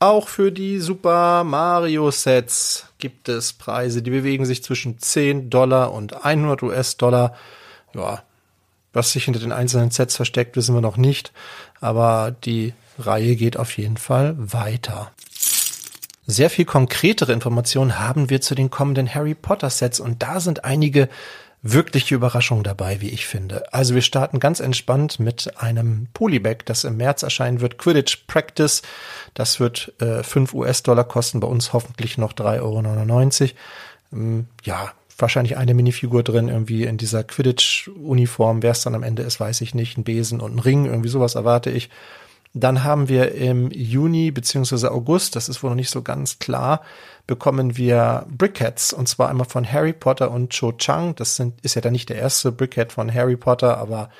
Auch 0.00 0.26
für 0.28 0.50
die 0.50 0.80
Super 0.80 1.44
Mario 1.44 2.10
Sets 2.10 2.86
gibt 2.98 3.28
es 3.28 3.52
Preise, 3.52 4.02
die 4.02 4.10
bewegen 4.10 4.44
sich 4.44 4.64
zwischen 4.64 4.98
10 4.98 5.48
Dollar 5.48 5.92
und 5.92 6.24
100 6.24 6.62
US-Dollar. 6.64 7.36
Ja, 7.94 8.22
was 8.92 9.12
sich 9.12 9.26
hinter 9.26 9.38
den 9.38 9.52
einzelnen 9.52 9.92
Sets 9.92 10.16
versteckt, 10.16 10.56
wissen 10.56 10.74
wir 10.74 10.80
noch 10.80 10.96
nicht, 10.96 11.32
aber 11.80 12.34
die 12.44 12.74
Reihe 12.98 13.36
geht 13.36 13.56
auf 13.56 13.76
jeden 13.76 13.96
Fall 13.96 14.34
weiter. 14.36 15.12
Sehr 16.26 16.50
viel 16.50 16.64
konkretere 16.64 17.32
Informationen 17.32 17.98
haben 17.98 18.30
wir 18.30 18.40
zu 18.40 18.54
den 18.54 18.70
kommenden 18.70 19.12
Harry 19.12 19.34
Potter 19.34 19.70
Sets 19.70 19.98
und 19.98 20.22
da 20.22 20.38
sind 20.40 20.64
einige 20.64 21.08
wirkliche 21.62 22.16
Überraschung 22.16 22.64
dabei, 22.64 23.00
wie 23.00 23.08
ich 23.08 23.26
finde. 23.26 23.72
Also 23.72 23.94
wir 23.94 24.02
starten 24.02 24.40
ganz 24.40 24.60
entspannt 24.60 25.20
mit 25.20 25.52
einem 25.60 26.08
Polybag, 26.12 26.58
das 26.64 26.84
im 26.84 26.96
März 26.96 27.22
erscheinen 27.22 27.60
wird. 27.60 27.78
Quidditch 27.78 28.26
Practice. 28.26 28.82
Das 29.34 29.60
wird 29.60 29.92
äh, 30.00 30.24
5 30.24 30.54
US-Dollar 30.54 31.04
kosten, 31.04 31.40
bei 31.40 31.46
uns 31.46 31.72
hoffentlich 31.72 32.18
noch 32.18 32.32
3,99 32.32 33.42
Euro. 33.42 33.50
Ähm, 34.12 34.46
ja, 34.64 34.92
wahrscheinlich 35.18 35.56
eine 35.56 35.74
Minifigur 35.74 36.24
drin, 36.24 36.48
irgendwie 36.48 36.82
in 36.84 36.98
dieser 36.98 37.22
Quidditch-Uniform. 37.22 38.62
Wer 38.62 38.72
es 38.72 38.82
dann 38.82 38.96
am 38.96 39.04
Ende 39.04 39.22
ist, 39.22 39.38
weiß 39.38 39.60
ich 39.60 39.74
nicht. 39.74 39.96
Ein 39.96 40.04
Besen 40.04 40.40
und 40.40 40.56
ein 40.56 40.58
Ring, 40.58 40.86
irgendwie 40.86 41.08
sowas 41.08 41.36
erwarte 41.36 41.70
ich. 41.70 41.90
Dann 42.54 42.84
haben 42.84 43.08
wir 43.08 43.34
im 43.34 43.70
Juni 43.70 44.30
beziehungsweise 44.30 44.92
August, 44.92 45.36
das 45.36 45.48
ist 45.48 45.62
wohl 45.62 45.70
noch 45.70 45.76
nicht 45.76 45.90
so 45.90 46.02
ganz 46.02 46.38
klar, 46.38 46.82
bekommen 47.26 47.78
wir 47.78 48.26
Brickheads 48.28 48.92
und 48.92 49.08
zwar 49.08 49.30
einmal 49.30 49.46
von 49.48 49.70
Harry 49.70 49.94
Potter 49.94 50.30
und 50.30 50.50
Cho 50.50 50.72
Chang. 50.72 51.14
Das 51.14 51.36
sind, 51.36 51.60
ist 51.64 51.74
ja 51.76 51.80
dann 51.80 51.92
nicht 51.92 52.10
der 52.10 52.18
erste 52.18 52.52
Brickhead 52.52 52.92
von 52.92 53.12
Harry 53.12 53.36
Potter, 53.36 53.78
aber 53.78 54.10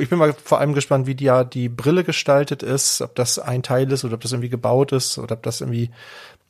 ich 0.00 0.08
bin 0.08 0.18
mal 0.18 0.32
vor 0.32 0.58
allem 0.58 0.74
gespannt, 0.74 1.06
wie 1.06 1.14
die 1.14 1.24
ja 1.24 1.44
die 1.44 1.68
Brille 1.68 2.02
gestaltet 2.02 2.62
ist, 2.62 3.00
ob 3.00 3.14
das 3.14 3.38
ein 3.38 3.62
Teil 3.62 3.90
ist 3.92 4.04
oder 4.04 4.14
ob 4.14 4.20
das 4.20 4.32
irgendwie 4.32 4.48
gebaut 4.48 4.92
ist 4.92 5.18
oder 5.18 5.36
ob 5.36 5.42
das 5.42 5.60
irgendwie 5.60 5.90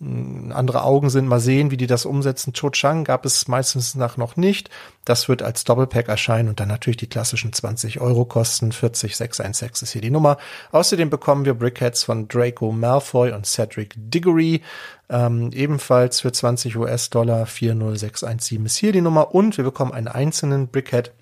andere 0.00 0.84
Augen 0.84 1.10
sind. 1.10 1.26
Mal 1.26 1.40
sehen, 1.40 1.70
wie 1.72 1.76
die 1.76 1.88
das 1.88 2.06
umsetzen. 2.06 2.52
Cho 2.52 2.70
Chang 2.70 3.02
gab 3.02 3.26
es 3.26 3.48
meistens 3.48 3.96
nach 3.96 4.16
noch 4.16 4.36
nicht. 4.36 4.70
Das 5.04 5.28
wird 5.28 5.42
als 5.42 5.64
Doppelpack 5.64 6.08
erscheinen 6.08 6.48
und 6.48 6.60
dann 6.60 6.68
natürlich 6.68 6.98
die 6.98 7.08
klassischen 7.08 7.52
20 7.52 8.00
Euro 8.00 8.24
kosten. 8.24 8.70
40616 8.70 9.86
ist 9.86 9.92
hier 9.92 10.00
die 10.00 10.10
Nummer. 10.10 10.38
Außerdem 10.70 11.10
bekommen 11.10 11.44
wir 11.44 11.54
Brickheads 11.54 12.04
von 12.04 12.28
Draco 12.28 12.70
Malfoy 12.70 13.32
und 13.32 13.44
Cedric 13.44 13.94
Diggory. 13.96 14.62
Ähm, 15.10 15.50
ebenfalls 15.52 16.20
für 16.20 16.30
20 16.30 16.76
US-Dollar 16.76 17.46
40617 17.46 18.66
ist 18.66 18.76
hier 18.76 18.92
die 18.92 19.00
Nummer. 19.00 19.34
Und 19.34 19.56
wir 19.56 19.64
bekommen 19.64 19.92
einen 19.92 20.08
einzelnen 20.08 20.68
Brickhead 20.68 21.12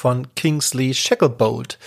von 0.00 0.34
Kingsley 0.34 0.94
Shacklebolt 0.94 1.78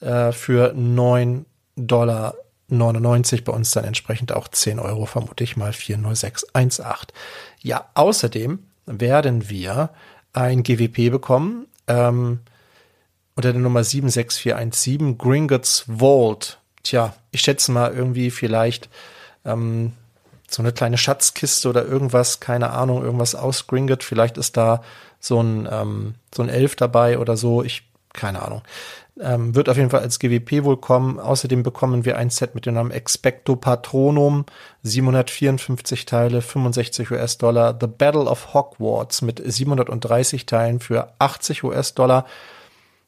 äh, 0.00 0.32
für 0.32 0.72
9 0.72 1.44
Dollar 1.76 2.34
99 2.68 3.44
bei 3.44 3.52
uns 3.52 3.72
dann 3.72 3.84
entsprechend 3.84 4.32
auch 4.32 4.48
10 4.48 4.78
Euro, 4.78 5.04
vermute 5.04 5.44
ich 5.44 5.58
mal 5.58 5.74
40618. 5.74 7.08
Ja, 7.60 7.84
außerdem 7.92 8.60
werden 8.86 9.50
wir 9.50 9.90
ein 10.32 10.62
GWP 10.62 11.10
bekommen 11.10 11.66
ähm, 11.86 12.40
unter 13.34 13.52
der 13.52 13.60
Nummer 13.60 13.84
76417 13.84 15.18
Gringotts 15.18 15.84
Vault. 15.86 16.58
Tja, 16.82 17.14
ich 17.30 17.42
schätze 17.42 17.72
mal 17.72 17.92
irgendwie 17.92 18.30
vielleicht 18.30 18.88
ähm, 19.44 19.92
so 20.48 20.62
eine 20.62 20.72
kleine 20.72 20.96
Schatzkiste 20.96 21.68
oder 21.68 21.84
irgendwas, 21.84 22.40
keine 22.40 22.70
Ahnung, 22.70 23.02
irgendwas 23.02 23.34
aus 23.34 23.66
Gringot. 23.66 24.02
Vielleicht 24.02 24.38
ist 24.38 24.56
da 24.56 24.82
so 25.20 25.40
ein 25.40 25.68
ähm, 25.70 26.14
so 26.34 26.42
ein 26.42 26.48
Elf 26.48 26.74
dabei 26.76 27.18
oder 27.18 27.36
so. 27.36 27.62
Ich 27.62 27.84
keine 28.12 28.42
Ahnung. 28.42 28.62
Ähm, 29.20 29.54
wird 29.54 29.68
auf 29.68 29.76
jeden 29.76 29.90
Fall 29.90 30.00
als 30.00 30.18
GWP 30.18 30.64
wohl 30.64 30.78
kommen. 30.78 31.20
Außerdem 31.20 31.62
bekommen 31.62 32.04
wir 32.04 32.16
ein 32.16 32.30
Set 32.30 32.54
mit 32.54 32.64
dem 32.64 32.74
Namen 32.74 32.90
Expecto 32.90 33.54
Patronum, 33.54 34.46
754 34.82 36.06
Teile, 36.06 36.40
65 36.40 37.10
US-Dollar. 37.10 37.76
The 37.78 37.86
Battle 37.86 38.24
of 38.24 38.54
Hogwarts 38.54 39.22
mit 39.22 39.42
730 39.44 40.46
Teilen 40.46 40.80
für 40.80 41.12
80 41.18 41.64
US-Dollar. 41.64 42.26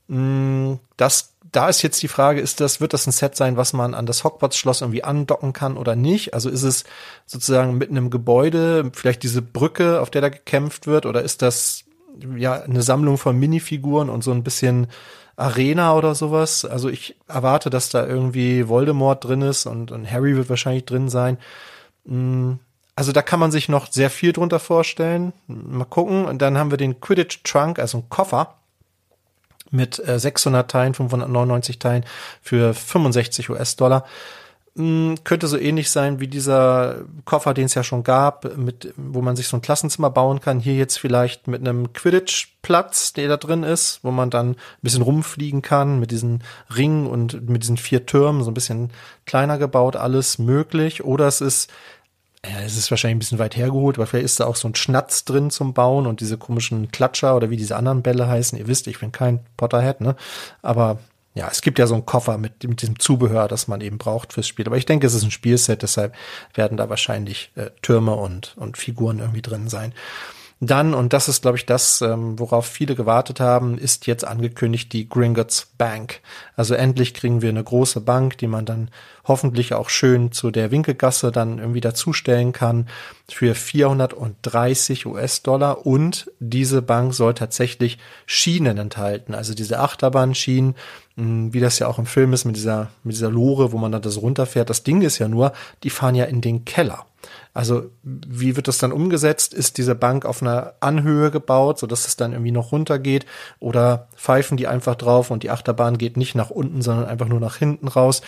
Mm, 0.08 0.74
das, 0.98 1.32
da 1.50 1.68
ist 1.68 1.82
jetzt 1.82 2.02
die 2.02 2.08
Frage, 2.08 2.40
ist 2.40 2.60
das, 2.60 2.80
wird 2.80 2.92
das 2.92 3.06
ein 3.06 3.12
Set 3.12 3.34
sein, 3.34 3.56
was 3.56 3.72
man 3.72 3.94
an 3.94 4.04
das 4.04 4.22
Hogwarts-Schloss 4.22 4.82
irgendwie 4.82 5.04
andocken 5.04 5.54
kann 5.54 5.78
oder 5.78 5.96
nicht? 5.96 6.34
Also 6.34 6.50
ist 6.50 6.62
es 6.62 6.84
sozusagen 7.24 7.78
mitten 7.78 7.96
im 7.96 8.10
Gebäude, 8.10 8.90
vielleicht 8.92 9.22
diese 9.22 9.40
Brücke, 9.40 10.00
auf 10.00 10.10
der 10.10 10.20
da 10.20 10.28
gekämpft 10.28 10.86
wird, 10.86 11.06
oder 11.06 11.22
ist 11.22 11.40
das 11.40 11.84
ja 12.36 12.62
eine 12.62 12.82
Sammlung 12.82 13.18
von 13.18 13.38
Minifiguren 13.38 14.08
und 14.08 14.22
so 14.22 14.32
ein 14.32 14.42
bisschen 14.42 14.88
Arena 15.36 15.94
oder 15.96 16.14
sowas. 16.14 16.64
Also 16.64 16.88
ich 16.88 17.16
erwarte, 17.28 17.70
dass 17.70 17.90
da 17.90 18.06
irgendwie 18.06 18.68
Voldemort 18.68 19.24
drin 19.24 19.42
ist 19.42 19.66
und, 19.66 19.90
und 19.90 20.10
Harry 20.10 20.36
wird 20.36 20.48
wahrscheinlich 20.50 20.84
drin 20.84 21.08
sein. 21.08 21.38
Mm, 22.04 22.54
also 22.94 23.12
da 23.12 23.22
kann 23.22 23.40
man 23.40 23.50
sich 23.50 23.68
noch 23.68 23.90
sehr 23.90 24.10
viel 24.10 24.32
drunter 24.32 24.60
vorstellen. 24.60 25.32
Mal 25.46 25.84
gucken. 25.84 26.26
Und 26.26 26.42
dann 26.42 26.58
haben 26.58 26.70
wir 26.70 26.78
den 26.78 27.00
Quidditch 27.00 27.42
Trunk, 27.44 27.78
also 27.78 27.98
ein 27.98 28.08
Koffer 28.10 28.58
mit 29.70 29.94
600 29.94 30.64
äh, 30.64 30.68
Teilen, 30.68 30.94
599 30.94 31.78
Teilen 31.78 32.04
für 32.42 32.74
65 32.74 33.48
US-Dollar. 33.48 34.04
Hm, 34.74 35.16
könnte 35.22 35.48
so 35.48 35.58
ähnlich 35.58 35.90
sein 35.90 36.18
wie 36.18 36.28
dieser 36.28 37.04
Koffer, 37.26 37.52
den 37.52 37.66
es 37.66 37.74
ja 37.74 37.84
schon 37.84 38.04
gab, 38.04 38.56
mit, 38.56 38.94
wo 38.96 39.20
man 39.20 39.36
sich 39.36 39.46
so 39.46 39.58
ein 39.58 39.60
Klassenzimmer 39.60 40.08
bauen 40.08 40.40
kann. 40.40 40.60
Hier 40.60 40.74
jetzt 40.74 40.98
vielleicht 40.98 41.46
mit 41.46 41.60
einem 41.60 41.92
Quidditch-Platz, 41.92 43.12
der 43.12 43.28
da 43.28 43.36
drin 43.36 43.64
ist, 43.64 44.00
wo 44.02 44.10
man 44.10 44.30
dann 44.30 44.52
ein 44.52 44.56
bisschen 44.80 45.02
rumfliegen 45.02 45.60
kann 45.60 46.00
mit 46.00 46.10
diesen 46.10 46.42
Ringen 46.74 47.06
und 47.06 47.50
mit 47.50 47.64
diesen 47.64 47.76
vier 47.76 48.06
Türmen, 48.06 48.42
so 48.42 48.50
ein 48.50 48.54
bisschen 48.54 48.90
kleiner 49.26 49.58
gebaut, 49.58 49.94
alles 49.94 50.38
möglich. 50.38 51.04
Oder 51.04 51.26
es 51.26 51.42
ist, 51.42 51.70
ja, 52.42 52.62
es 52.64 52.78
ist 52.78 52.90
wahrscheinlich 52.90 53.16
ein 53.16 53.18
bisschen 53.18 53.38
weit 53.38 53.56
hergeholt, 53.56 53.98
aber 53.98 54.06
vielleicht 54.06 54.24
ist 54.24 54.40
da 54.40 54.46
auch 54.46 54.56
so 54.56 54.68
ein 54.68 54.74
Schnatz 54.74 55.26
drin 55.26 55.50
zum 55.50 55.74
Bauen 55.74 56.06
und 56.06 56.20
diese 56.20 56.38
komischen 56.38 56.90
Klatscher 56.90 57.36
oder 57.36 57.50
wie 57.50 57.58
diese 57.58 57.76
anderen 57.76 58.00
Bälle 58.00 58.26
heißen. 58.26 58.58
Ihr 58.58 58.68
wisst, 58.68 58.86
ich 58.86 59.00
bin 59.00 59.12
kein 59.12 59.40
Potterhead, 59.58 60.00
ne? 60.00 60.16
Aber 60.62 60.98
ja, 61.34 61.48
es 61.50 61.62
gibt 61.62 61.78
ja 61.78 61.86
so 61.86 61.94
einen 61.94 62.06
Koffer 62.06 62.36
mit, 62.36 62.62
mit 62.64 62.82
diesem 62.82 62.98
Zubehör, 62.98 63.48
das 63.48 63.66
man 63.66 63.80
eben 63.80 63.98
braucht 63.98 64.32
fürs 64.34 64.46
Spiel. 64.46 64.66
Aber 64.66 64.76
ich 64.76 64.86
denke, 64.86 65.06
es 65.06 65.14
ist 65.14 65.22
ein 65.22 65.30
Spielset, 65.30 65.82
deshalb 65.82 66.14
werden 66.54 66.76
da 66.76 66.90
wahrscheinlich 66.90 67.50
äh, 67.54 67.70
Türme 67.80 68.14
und, 68.14 68.54
und 68.58 68.76
Figuren 68.76 69.18
irgendwie 69.18 69.42
drin 69.42 69.68
sein. 69.68 69.94
Dann, 70.64 70.94
und 70.94 71.12
das 71.12 71.28
ist, 71.28 71.42
glaube 71.42 71.56
ich, 71.56 71.66
das, 71.66 72.02
ähm, 72.02 72.38
worauf 72.38 72.66
viele 72.66 72.94
gewartet 72.94 73.40
haben, 73.40 73.78
ist 73.78 74.06
jetzt 74.06 74.24
angekündigt 74.24 74.92
die 74.92 75.08
Gringotts 75.08 75.72
Bank. 75.76 76.20
Also 76.54 76.74
endlich 76.74 77.14
kriegen 77.14 77.42
wir 77.42 77.48
eine 77.48 77.64
große 77.64 78.00
Bank, 78.00 78.38
die 78.38 78.46
man 78.46 78.64
dann 78.64 78.88
hoffentlich 79.24 79.74
auch 79.74 79.88
schön 79.88 80.32
zu 80.32 80.50
der 80.50 80.70
Winkelgasse 80.70 81.30
dann 81.30 81.58
irgendwie 81.58 81.80
dazustellen 81.80 82.52
kann 82.52 82.88
für 83.28 83.54
430 83.54 85.06
US-Dollar. 85.06 85.86
Und 85.86 86.30
diese 86.40 86.82
Bank 86.82 87.14
soll 87.14 87.34
tatsächlich 87.34 87.98
Schienen 88.26 88.78
enthalten, 88.78 89.34
also 89.34 89.54
diese 89.54 89.78
Achterbahnschienen, 89.78 90.74
hm, 91.16 91.52
wie 91.52 91.60
das 91.60 91.78
ja 91.78 91.86
auch 91.86 91.98
im 91.98 92.06
Film 92.06 92.32
ist 92.32 92.44
mit 92.44 92.56
dieser, 92.56 92.88
mit 93.04 93.14
dieser 93.14 93.30
Lore, 93.30 93.72
wo 93.72 93.78
man 93.78 93.92
dann 93.92 94.02
das 94.02 94.20
runterfährt. 94.20 94.70
Das 94.70 94.82
Ding 94.82 95.02
ist 95.02 95.18
ja 95.18 95.28
nur, 95.28 95.52
die 95.82 95.90
fahren 95.90 96.14
ja 96.14 96.24
in 96.24 96.40
den 96.40 96.64
Keller. 96.64 97.06
Also 97.54 97.90
wie 98.02 98.56
wird 98.56 98.66
das 98.66 98.78
dann 98.78 98.92
umgesetzt? 98.92 99.52
Ist 99.52 99.76
diese 99.76 99.94
Bank 99.94 100.24
auf 100.24 100.42
einer 100.42 100.74
Anhöhe 100.80 101.30
gebaut, 101.30 101.78
so 101.78 101.86
dass 101.86 102.06
es 102.06 102.16
dann 102.16 102.32
irgendwie 102.32 102.50
noch 102.50 102.72
runtergeht? 102.72 103.26
Oder 103.60 104.08
pfeifen 104.16 104.56
die 104.56 104.66
einfach 104.66 104.94
drauf 104.94 105.30
und 105.30 105.42
die 105.42 105.50
Achterbahn 105.50 105.98
geht 105.98 106.16
nicht 106.16 106.34
nach 106.34 106.50
unten, 106.50 106.82
sondern 106.82 107.06
einfach 107.06 107.28
nur 107.28 107.40
nach 107.40 107.56
hinten 107.56 107.88
raus? 107.88 108.22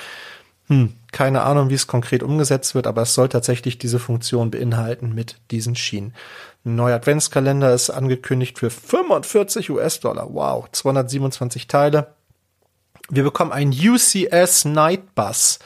Hm, 0.69 0.95
keine 1.13 1.43
Ahnung, 1.43 1.69
wie 1.69 1.75
es 1.75 1.87
konkret 1.87 2.23
umgesetzt 2.23 2.75
wird, 2.75 2.87
aber 2.87 3.03
es 3.03 3.15
soll 3.15 3.29
tatsächlich 3.29 3.79
diese 3.79 3.99
Funktion 3.99 4.51
beinhalten 4.51 5.15
mit 5.15 5.37
diesen 5.51 5.77
Schienen. 5.77 6.15
Ein 6.65 6.77
neuer 6.77 6.97
Adventskalender 6.97 7.75
ist 7.75 7.91
angekündigt 7.91 8.59
für 8.59 8.71
45 8.71 9.71
US-Dollar. 9.71 10.29
Wow, 10.33 10.71
227 10.73 11.69
Teile. 11.69 12.15
Wir 13.11 13.23
bekommen 13.23 13.53
einen 13.53 13.73
UCS 13.73 14.65
Night 14.65 15.15
Bus 15.15 15.59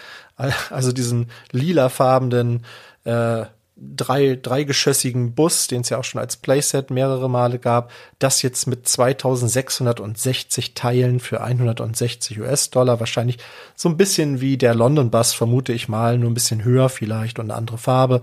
also 0.71 0.93
diesen 0.93 1.31
lilafarbenen 1.51 2.65
äh, 3.05 3.45
drei, 3.81 4.39
dreigeschossigen 4.41 5.35
Bus, 5.35 5.67
den 5.67 5.83
es 5.83 5.89
ja 5.89 5.99
auch 5.99 6.05
schon 6.05 6.21
als 6.21 6.37
Playset 6.37 6.91
mehrere 6.91 7.31
Male 7.31 7.59
gab, 7.59 7.91
das 8.19 8.43
jetzt 8.43 8.67
mit 8.67 8.89
2660 8.89 10.75
Teilen 10.75 11.21
für 11.21 11.43
160 11.43 12.41
US-Dollar, 12.41 13.01
wahrscheinlich 13.01 13.39
so 13.77 13.89
ein 13.89 13.97
bisschen 13.97 14.41
wie 14.41 14.57
der 14.57 14.75
London 14.75 15.11
Bus, 15.11 15.33
vermute 15.33 15.73
ich 15.73 15.89
mal, 15.89 16.19
nur 16.19 16.31
ein 16.31 16.35
bisschen 16.35 16.65
höher 16.65 16.89
vielleicht 16.89 17.39
und 17.39 17.47
eine 17.47 17.59
andere 17.59 17.79
Farbe, 17.79 18.23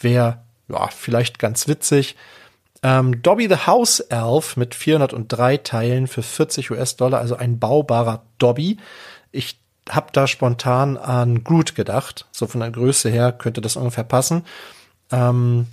wäre 0.00 0.42
ja 0.68 0.88
vielleicht 0.88 1.38
ganz 1.38 1.68
witzig. 1.68 2.16
Ähm, 2.82 3.22
Dobby 3.22 3.48
the 3.48 3.66
House 3.66 4.00
Elf 4.00 4.56
mit 4.56 4.74
403 4.74 5.58
Teilen 5.58 6.06
für 6.06 6.22
40 6.22 6.70
US-Dollar, 6.70 7.20
also 7.20 7.36
ein 7.36 7.58
baubarer 7.58 8.22
Dobby. 8.38 8.78
Ich 9.32 9.58
habe 9.88 10.08
da 10.12 10.26
spontan 10.26 10.96
an 10.96 11.44
Groot 11.44 11.74
gedacht. 11.74 12.26
So 12.32 12.46
von 12.46 12.60
der 12.60 12.70
Größe 12.70 13.08
her 13.08 13.32
könnte 13.32 13.60
das 13.60 13.76
ungefähr 13.76 14.04
passen. 14.04 14.44
Ähm, 15.12 15.66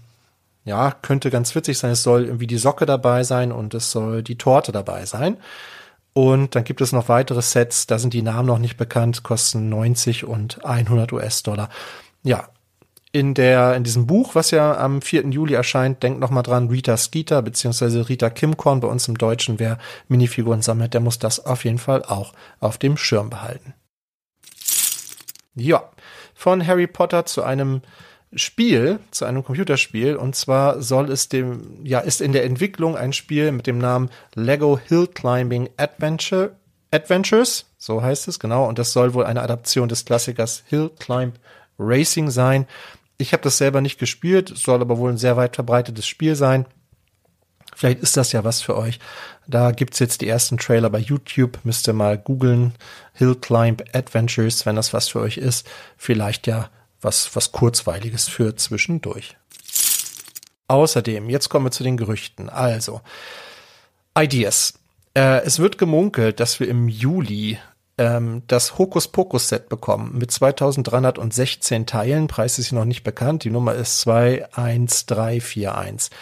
ja, 0.66 0.92
könnte 1.02 1.30
ganz 1.30 1.54
witzig 1.56 1.78
sein. 1.78 1.92
Es 1.92 2.04
soll 2.04 2.26
irgendwie 2.26 2.48
die 2.48 2.58
Socke 2.58 2.86
dabei 2.86 3.24
sein 3.24 3.52
und 3.52 3.74
es 3.74 3.92
soll 3.92 4.24
die 4.24 4.38
Torte 4.38 4.72
dabei 4.72 5.06
sein. 5.06 5.38
Und 6.14 6.56
dann 6.56 6.64
gibt 6.64 6.80
es 6.82 6.92
noch 6.92 7.10
weitere 7.10 7.42
Sets, 7.42 7.88
da 7.88 7.98
sind 7.98 8.14
die 8.14 8.22
Namen 8.22 8.48
noch 8.48 8.60
nicht 8.60 8.78
bekannt, 8.78 9.24
kosten 9.24 9.70
90 9.70 10.26
und 10.26 10.64
100 10.64 11.12
US-Dollar. 11.12 11.70
Ja, 12.22 12.50
in 13.12 13.34
der, 13.34 13.76
in 13.76 13.84
diesem 13.84 14.08
Buch, 14.08 14.36
was 14.36 14.52
ja 14.52 14.78
am 14.78 15.02
4. 15.02 15.28
Juli 15.30 15.54
erscheint, 15.54 16.02
denkt 16.04 16.20
noch 16.20 16.30
mal 16.30 16.44
dran, 16.44 16.70
Rita 16.70 16.98
Skeeter 16.98 17.42
beziehungsweise 17.42 18.10
Rita 18.10 18.30
Kimkorn 18.30 18.80
bei 18.80 18.88
uns 18.88 19.08
im 19.08 19.18
Deutschen, 19.18 19.60
wer 19.60 19.78
Minifiguren 20.08 20.62
sammelt, 20.62 20.94
der 20.94 21.02
muss 21.02 21.20
das 21.20 21.46
auf 21.46 21.64
jeden 21.64 21.78
Fall 21.78 22.04
auch 22.04 22.34
auf 22.60 22.78
dem 22.78 22.98
Schirm 22.98 23.30
behalten. 23.30 23.74
Ja, 25.56 25.92
von 26.34 26.66
Harry 26.66 26.88
Potter 26.88 27.26
zu 27.26 27.44
einem 27.44 27.82
Spiel, 28.36 29.00
zu 29.12 29.26
einem 29.26 29.44
Computerspiel. 29.44 30.16
Und 30.16 30.36
zwar 30.36 30.82
soll 30.82 31.12
es 31.12 31.30
dem, 31.30 31.84
ja, 31.84 32.00
ist 32.00 32.22
in 32.22 32.34
der 32.34 32.46
Entwicklung 32.46 32.96
ein 32.98 33.14
Spiel 33.14 33.52
mit 33.52 33.68
dem 33.68 33.78
Namen 33.78 34.10
Lego 34.36 34.78
Hill 34.78 35.08
Climbing 35.08 35.70
Adventure, 35.78 36.52
Adventures. 36.92 37.66
So 37.78 38.02
heißt 38.02 38.28
es, 38.28 38.40
genau. 38.40 38.68
Und 38.68 38.80
das 38.80 38.94
soll 38.94 39.14
wohl 39.14 39.26
eine 39.26 39.42
Adaption 39.42 39.90
des 39.90 40.06
Klassikers 40.06 40.64
Hill 40.68 40.92
Climb 41.00 41.36
Racing 41.80 42.30
sein. 42.30 42.68
Ich 43.18 43.34
habe 43.34 43.44
das 43.44 43.58
selber 43.58 43.82
nicht 43.82 44.00
gespielt, 44.00 44.52
soll 44.56 44.82
aber 44.82 44.98
wohl 44.98 45.12
ein 45.12 45.18
sehr 45.18 45.38
weit 45.38 45.56
verbreitetes 45.56 46.08
Spiel 46.08 46.36
sein. 46.36 46.66
Vielleicht 47.76 48.02
ist 48.02 48.18
das 48.18 48.32
ja 48.32 48.44
was 48.44 48.62
für 48.62 48.78
euch. 48.78 49.00
Da 49.48 49.72
gibt's 49.72 50.00
jetzt 50.00 50.22
die 50.22 50.28
ersten 50.28 50.58
Trailer 50.58 50.90
bei 50.90 51.00
YouTube. 51.00 51.60
Müsst 51.64 51.88
ihr 51.88 51.94
mal 51.94 52.18
googeln. 52.18 52.74
Hill 53.14 53.36
Climb 53.36 53.84
Adventures, 53.94 54.66
wenn 54.66 54.76
das 54.76 54.94
was 54.94 55.10
für 55.10 55.20
euch 55.20 55.38
ist. 55.38 55.68
Vielleicht 55.98 56.48
ja 56.48 56.70
was, 57.04 57.36
was 57.36 57.52
Kurzweiliges 57.52 58.28
für 58.28 58.56
zwischendurch. 58.56 59.38
Außerdem, 60.68 61.30
jetzt 61.30 61.50
kommen 61.50 61.66
wir 61.66 61.72
zu 61.72 61.84
den 61.84 61.98
Gerüchten. 61.98 62.50
Also, 62.50 63.02
Ideas. 64.18 64.74
Äh, 65.14 65.44
es 65.44 65.60
wird 65.60 65.78
gemunkelt, 65.78 66.40
dass 66.40 66.60
wir 66.60 66.68
im 66.68 66.88
Juli 66.88 67.60
ähm, 67.98 68.44
das 68.48 68.78
Hokus 68.78 69.08
Pokus 69.08 69.50
Set 69.50 69.70
bekommen 69.70 70.18
mit 70.18 70.32
2316 70.32 71.86
Teilen. 71.86 72.28
Preis 72.28 72.60
ist 72.60 72.70
hier 72.70 72.80
noch 72.80 72.86
nicht 72.86 73.04
bekannt. 73.04 73.44
Die 73.44 73.52
Nummer 73.52 73.76
ist 73.76 74.02
21341. 74.02 76.16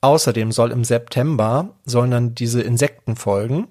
Außerdem 0.00 0.52
soll 0.52 0.72
im 0.72 0.84
September 0.84 1.70
sollen 1.84 2.10
dann 2.10 2.34
diese 2.34 2.60
Insekten 2.60 3.16
folgen 3.16 3.68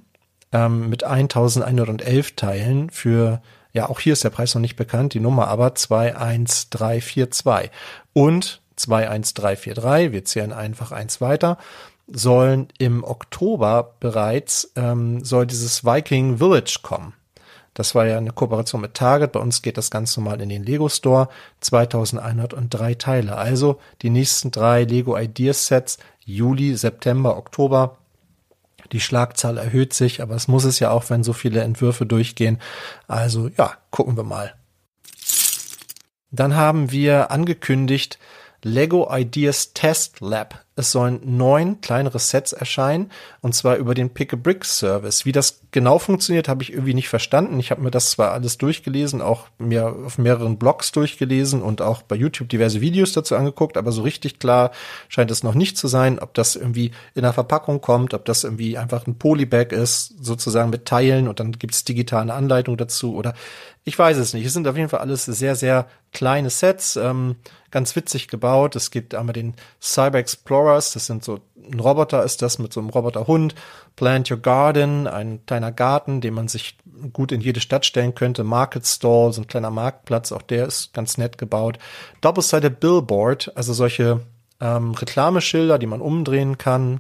ähm, 0.52 0.90
mit 0.90 1.04
1111 1.04 2.36
Teilen 2.36 2.90
für 2.90 3.42
ja, 3.74 3.90
auch 3.90 4.00
hier 4.00 4.14
ist 4.14 4.24
der 4.24 4.30
Preis 4.30 4.54
noch 4.56 4.62
nicht 4.62 4.76
bekannt, 4.76 5.14
die 5.14 5.20
Nummer 5.20 5.48
aber 5.48 5.76
21342 5.76 7.72
und 8.14 8.62
21343, 8.76 10.12
wir 10.12 10.26
zählen 10.26 10.54
einfach 10.54 10.92
eins 10.92 11.22
weiter, 11.22 11.58
sollen 12.08 12.68
im 12.78 13.04
Oktober 13.04 13.94
bereits, 14.00 14.72
ähm, 14.76 15.24
soll 15.24 15.46
dieses 15.46 15.86
Viking 15.86 16.40
Village 16.40 16.80
kommen. 16.82 17.14
Das 17.74 17.96
war 17.96 18.06
ja 18.06 18.18
eine 18.18 18.32
Kooperation 18.32 18.82
mit 18.82 18.96
Target. 18.96 19.32
Bei 19.32 19.40
uns 19.40 19.62
geht 19.62 19.78
das 19.78 19.90
ganz 19.92 20.18
normal 20.18 20.42
in 20.42 20.50
den 20.50 20.64
Lego 20.64 20.90
Store. 20.90 21.30
2103 21.62 22.96
Teile. 22.96 23.38
Also 23.38 23.80
die 24.02 24.10
nächsten 24.10 24.52
drei 24.52 24.84
Lego 24.84 25.18
Ideas 25.18 25.68
Sets 25.68 25.98
Juli, 26.26 26.76
September, 26.76 27.38
Oktober 27.38 27.98
die 28.92 29.00
Schlagzahl 29.00 29.58
erhöht 29.58 29.94
sich, 29.94 30.22
aber 30.22 30.36
es 30.36 30.48
muss 30.48 30.64
es 30.64 30.80
ja 30.80 30.92
auch, 30.92 31.10
wenn 31.10 31.24
so 31.24 31.34
viele 31.34 31.62
Entwürfe 31.62 32.06
durchgehen. 32.06 32.60
Also 33.08 33.50
ja, 33.58 33.74
gucken 33.90 34.18
wir 34.18 34.24
mal. 34.24 34.54
Dann 36.32 36.56
haben 36.56 36.92
wir 36.92 37.32
angekündigt 37.32 38.18
Lego 38.64 39.10
Ideas 39.12 39.74
Test 39.74 40.20
Lab 40.20 40.64
es 40.82 40.92
sollen 40.92 41.20
neun 41.24 41.82
kleinere 41.82 42.18
Sets 42.18 42.54
erscheinen 42.54 43.12
und 43.42 43.54
zwar 43.54 43.76
über 43.76 43.94
den 43.94 44.10
Pick-a-Brick-Service. 44.10 45.26
Wie 45.26 45.34
das 45.34 45.62
genau 45.72 46.00
funktioniert, 46.00 46.48
habe 46.48 46.64
ich 46.64 46.72
irgendwie 46.72 46.94
nicht 46.94 47.10
verstanden. 47.10 47.60
Ich 47.60 47.72
habe 47.72 47.82
mir 47.82 47.92
das 47.92 48.12
zwar 48.12 48.32
alles 48.32 48.58
durchgelesen, 48.58 49.22
auch 49.22 49.48
mir 49.58 49.96
auf 50.06 50.18
mehreren 50.18 50.58
Blogs 50.58 50.94
durchgelesen 50.94 51.62
und 51.62 51.82
auch 51.82 52.02
bei 52.02 52.16
YouTube 52.16 52.48
diverse 52.48 52.80
Videos 52.80 53.12
dazu 53.12 53.36
angeguckt, 53.36 53.76
aber 53.76 53.92
so 53.92 54.02
richtig 54.02 54.40
klar 54.40 54.72
scheint 55.10 55.30
es 55.30 55.44
noch 55.44 55.56
nicht 55.56 55.78
zu 55.78 55.90
sein, 55.90 56.20
ob 56.20 56.34
das 56.34 56.56
irgendwie 56.56 56.92
in 57.16 57.24
der 57.24 57.34
Verpackung 57.34 57.82
kommt, 57.82 58.14
ob 58.14 58.24
das 58.24 58.46
irgendwie 58.46 58.78
einfach 58.78 59.06
ein 59.08 59.18
Polybag 59.18 59.74
ist, 59.74 60.16
sozusagen 60.24 60.70
mit 60.70 60.86
Teilen 60.86 61.28
und 61.28 61.40
dann 61.42 61.52
gibt 61.52 61.76
es 61.76 61.84
digitale 61.84 62.34
Anleitung 62.34 62.78
dazu 62.78 63.16
oder 63.16 63.34
ich 63.84 63.98
weiß 63.98 64.18
es 64.18 64.34
nicht. 64.34 64.46
Es 64.46 64.54
sind 64.54 64.68
auf 64.68 64.78
jeden 64.78 64.90
Fall 64.90 65.00
alles 65.00 65.26
sehr, 65.26 65.56
sehr 65.56 65.88
kleine 66.14 66.50
Sets, 66.50 66.96
ähm, 66.96 67.36
ganz 67.72 67.96
witzig 67.96 68.28
gebaut. 68.28 68.76
Es 68.76 68.92
gibt 68.92 69.16
einmal 69.16 69.34
den 69.34 69.56
Cyber 69.82 70.20
Explorers, 70.20 70.94
das 70.94 71.06
sind 71.06 71.24
so, 71.24 71.40
ein 71.72 71.80
Roboter 71.80 72.24
ist 72.24 72.42
das 72.42 72.60
mit 72.60 72.74
so 72.74 72.80
einem 72.80 72.90
Roboterhund. 72.90 73.56
Plant 73.96 74.32
Your 74.32 74.38
Garden, 74.38 75.08
ein 75.08 75.46
kleiner 75.46 75.72
Garten, 75.72 76.22
den 76.22 76.34
man 76.34 76.48
sich 76.48 76.78
gut 77.14 77.32
in 77.32 77.42
jede 77.42 77.60
Stadt 77.60 77.86
stellen 77.86 78.16
könnte. 78.16 78.44
Market 78.44 78.86
Stall, 78.86 79.34
so 79.34 79.42
ein 79.42 79.48
kleiner 79.48 79.72
Marktplatz, 79.72 80.32
auch 80.32 80.42
der 80.42 80.68
ist 80.68 80.94
ganz 80.94 81.18
nett 81.18 81.38
gebaut. 81.38 81.78
Double-sided 82.22 82.80
Billboard, 82.80 83.52
also 83.56 83.74
solche 83.74 84.22
ähm, 84.60 84.92
Reklameschilder, 84.92 85.80
die 85.80 85.88
man 85.88 86.02
umdrehen 86.02 86.58
kann, 86.58 87.00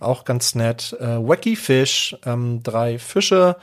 auch 0.00 0.24
ganz 0.24 0.54
nett. 0.54 0.96
Äh, 0.98 1.18
Wacky 1.18 1.56
Fish, 1.56 2.16
ähm, 2.24 2.62
drei 2.62 2.98
Fische, 2.98 3.56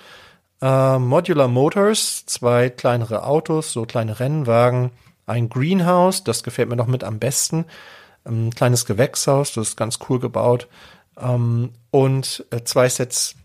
äh, 0.61 0.99
Modular 0.99 1.47
Motors, 1.47 2.25
zwei 2.25 2.69
kleinere 2.69 3.23
Autos, 3.23 3.73
so 3.73 3.83
kleine 3.83 4.19
Rennwagen, 4.19 4.91
ein 5.29 5.49
Greenhouse, 5.49 6.23
das 6.23 6.43
gefällt 6.43 6.69
mir 6.69 6.75
noch 6.75 6.87
mit 6.87 7.03
am 7.03 7.19
besten, 7.19 7.65
ein 8.25 8.51
kleines 8.51 8.85
Gewächshaus, 8.85 9.53
das 9.53 9.69
ist 9.69 9.77
ganz 9.77 9.99
cool 10.09 10.19
gebaut. 10.19 10.67
Ähm, 11.19 11.71
und 11.91 12.45
äh, 12.51 12.63
zwei 12.63 12.89
Sets 12.89 13.35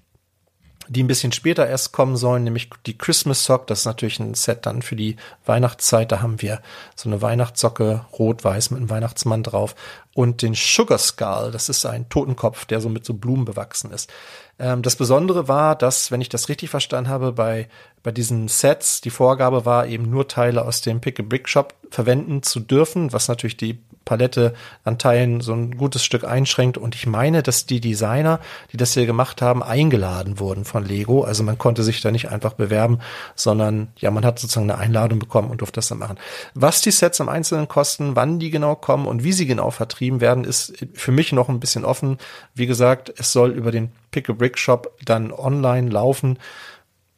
die 0.89 1.03
ein 1.03 1.07
bisschen 1.07 1.33
später 1.33 1.67
erst 1.67 1.93
kommen 1.93 2.17
sollen, 2.17 2.45
nämlich 2.45 2.71
die 2.87 2.97
Christmas 2.97 3.45
Sock. 3.45 3.67
Das 3.67 3.81
ist 3.81 3.85
natürlich 3.87 4.21
ein 4.21 4.35
Set 4.35 4.67
dann 4.67 4.83
für 4.83 4.97
die 4.97 5.17
Weihnachtszeit. 5.47 6.13
Da 6.13 6.21
haben 6.21 6.43
wir 6.43 6.61
so 6.95 7.09
eine 7.09 7.23
Weihnachtssocke 7.23 8.05
rot-weiß 8.19 8.71
mit 8.71 8.79
einem 8.79 8.91
Weihnachtsmann 8.91 9.43
drauf 9.43 9.75
und 10.15 10.43
den 10.43 10.55
Sugar 10.55 10.99
Skull. 10.99 11.51
Das 11.53 11.69
ist 11.69 11.87
ein 11.87 12.09
Totenkopf, 12.09 12.65
der 12.65 12.81
so 12.81 12.89
mit 12.89 13.05
so 13.05 13.15
Blumen 13.15 13.45
bewachsen 13.45 13.91
ist. 13.91 14.11
Ähm, 14.59 14.83
das 14.83 14.97
Besondere 14.97 15.49
war, 15.49 15.77
dass, 15.77 16.11
wenn 16.11 16.21
ich 16.21 16.29
das 16.29 16.49
richtig 16.49 16.71
verstanden 16.71 17.11
habe, 17.11 17.33
bei, 17.33 17.69
bei 18.03 18.13
diesen 18.13 18.49
Sets 18.49 19.01
die 19.01 19.11
Vorgabe 19.11 19.65
war, 19.65 19.87
eben 19.87 20.09
nur 20.09 20.29
Teile 20.29 20.65
aus 20.65 20.81
dem 20.81 21.01
Pick-a-Brick-Shop 21.01 21.75
verwenden 21.91 22.43
zu 22.43 22.61
dürfen, 22.61 23.13
was 23.13 23.29
natürlich 23.29 23.57
die 23.57 23.81
Palette 24.05 24.55
an 24.85 24.99
Teilen 24.99 25.41
so 25.41 25.53
ein 25.53 25.77
gutes 25.77 26.05
Stück 26.05 26.25
einschränkt. 26.25 26.79
Und 26.79 26.95
ich 26.95 27.07
meine, 27.07 27.43
dass 27.43 27.67
die 27.67 27.81
Designer, 27.81 28.41
die 28.73 28.77
das 28.77 28.95
hier 28.95 29.07
gemacht 29.07 29.43
haben, 29.43 29.63
eingeladen 29.63 30.39
wurden 30.39 30.65
von 30.65 30.85
Lego. 30.85 31.23
Also 31.23 31.43
man 31.43 31.59
konnte 31.59 31.83
sich 31.83 32.01
da 32.01 32.11
nicht 32.11 32.31
einfach 32.31 32.55
bewerben, 32.55 33.01
sondern 33.35 33.89
ja, 33.97 34.11
man 34.11 34.25
hat 34.25 34.39
sozusagen 34.39 34.71
eine 34.71 34.81
Einladung 34.81 35.19
bekommen 35.19 35.51
und 35.51 35.61
durfte 35.61 35.79
das 35.79 35.89
dann 35.89 35.99
machen. 35.99 36.19
Was 36.55 36.81
die 36.81 36.91
Sets 36.91 37.21
im 37.21 37.29
Einzelnen 37.29 37.69
kosten, 37.69 38.17
wann 38.17 38.39
die 38.39 38.51
genau 38.51 38.75
kommen 38.75 39.07
und 39.07 39.25
wie 39.25 39.33
sie 39.33 39.47
genau 39.47 39.71
vertrieben 39.71 40.21
werden, 40.21 40.45
ist 40.45 40.75
für 40.95 41.13
mich 41.13 41.33
noch 41.33 41.49
ein 41.49 41.61
bisschen 41.61 41.85
offen. 41.85 42.19
Wie 42.55 42.67
gesagt, 42.67 43.13
es 43.17 43.33
soll 43.33 43.51
über 43.51 43.71
den 43.71 43.93
Pick-a-Brick-Shop 44.11 44.99
dann 45.05 45.33
online 45.33 45.91
laufen. 45.91 46.39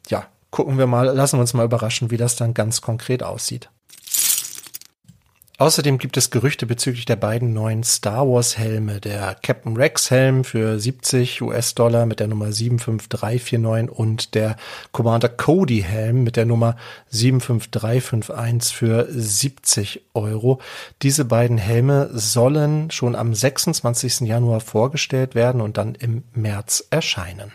Ja, 0.09 0.25
gucken 0.51 0.77
wir 0.77 0.87
mal, 0.87 1.07
lassen 1.07 1.37
wir 1.37 1.41
uns 1.41 1.53
mal 1.53 1.65
überraschen, 1.65 2.11
wie 2.11 2.17
das 2.17 2.35
dann 2.35 2.53
ganz 2.53 2.81
konkret 2.81 3.23
aussieht. 3.23 3.69
Außerdem 5.59 5.97
gibt 5.97 6.17
es 6.17 6.29
Gerüchte 6.29 6.67
bezüglich 6.67 7.05
der 7.05 7.15
beiden 7.15 7.51
neuen 7.51 7.81
Star 7.83 8.29
Wars 8.29 8.59
Helme. 8.59 9.01
Der 9.01 9.35
Captain 9.41 9.75
Rex 9.75 10.11
Helm 10.11 10.43
für 10.43 10.79
70 10.79 11.41
US-Dollar 11.41 12.05
mit 12.05 12.19
der 12.19 12.27
Nummer 12.27 12.51
75349 12.51 13.89
und 13.89 14.35
der 14.35 14.55
Commander 14.91 15.29
Cody 15.29 15.81
Helm 15.81 16.23
mit 16.23 16.35
der 16.35 16.45
Nummer 16.45 16.75
75351 17.09 18.75
für 18.77 19.07
70 19.09 20.03
Euro. 20.13 20.61
Diese 21.01 21.25
beiden 21.25 21.57
Helme 21.57 22.11
sollen 22.13 22.91
schon 22.91 23.15
am 23.15 23.33
26. 23.33 24.27
Januar 24.27 24.59
vorgestellt 24.59 25.33
werden 25.33 25.61
und 25.61 25.77
dann 25.77 25.95
im 25.95 26.23
März 26.33 26.85
erscheinen. 26.91 27.51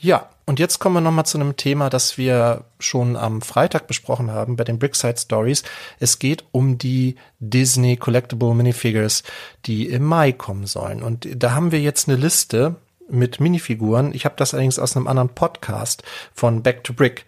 Ja, 0.00 0.28
und 0.46 0.58
jetzt 0.60 0.78
kommen 0.78 0.96
wir 0.96 1.00
nochmal 1.00 1.26
zu 1.26 1.38
einem 1.38 1.56
Thema, 1.56 1.90
das 1.90 2.16
wir 2.16 2.64
schon 2.78 3.16
am 3.16 3.42
Freitag 3.42 3.86
besprochen 3.86 4.30
haben 4.30 4.56
bei 4.56 4.64
den 4.64 4.78
Brickside 4.78 5.18
Stories. 5.18 5.62
Es 5.98 6.18
geht 6.18 6.44
um 6.52 6.78
die 6.78 7.16
Disney 7.40 7.96
Collectible 7.96 8.54
Minifigures, 8.54 9.24
die 9.66 9.88
im 9.88 10.04
Mai 10.04 10.32
kommen 10.32 10.66
sollen. 10.66 11.02
Und 11.02 11.28
da 11.34 11.52
haben 11.52 11.72
wir 11.72 11.80
jetzt 11.80 12.08
eine 12.08 12.16
Liste 12.16 12.76
mit 13.10 13.40
Minifiguren. 13.40 14.14
Ich 14.14 14.24
habe 14.24 14.36
das 14.36 14.54
allerdings 14.54 14.78
aus 14.78 14.96
einem 14.96 15.08
anderen 15.08 15.30
Podcast 15.30 16.02
von 16.32 16.62
Back 16.62 16.84
to 16.84 16.92
Brick. 16.92 17.26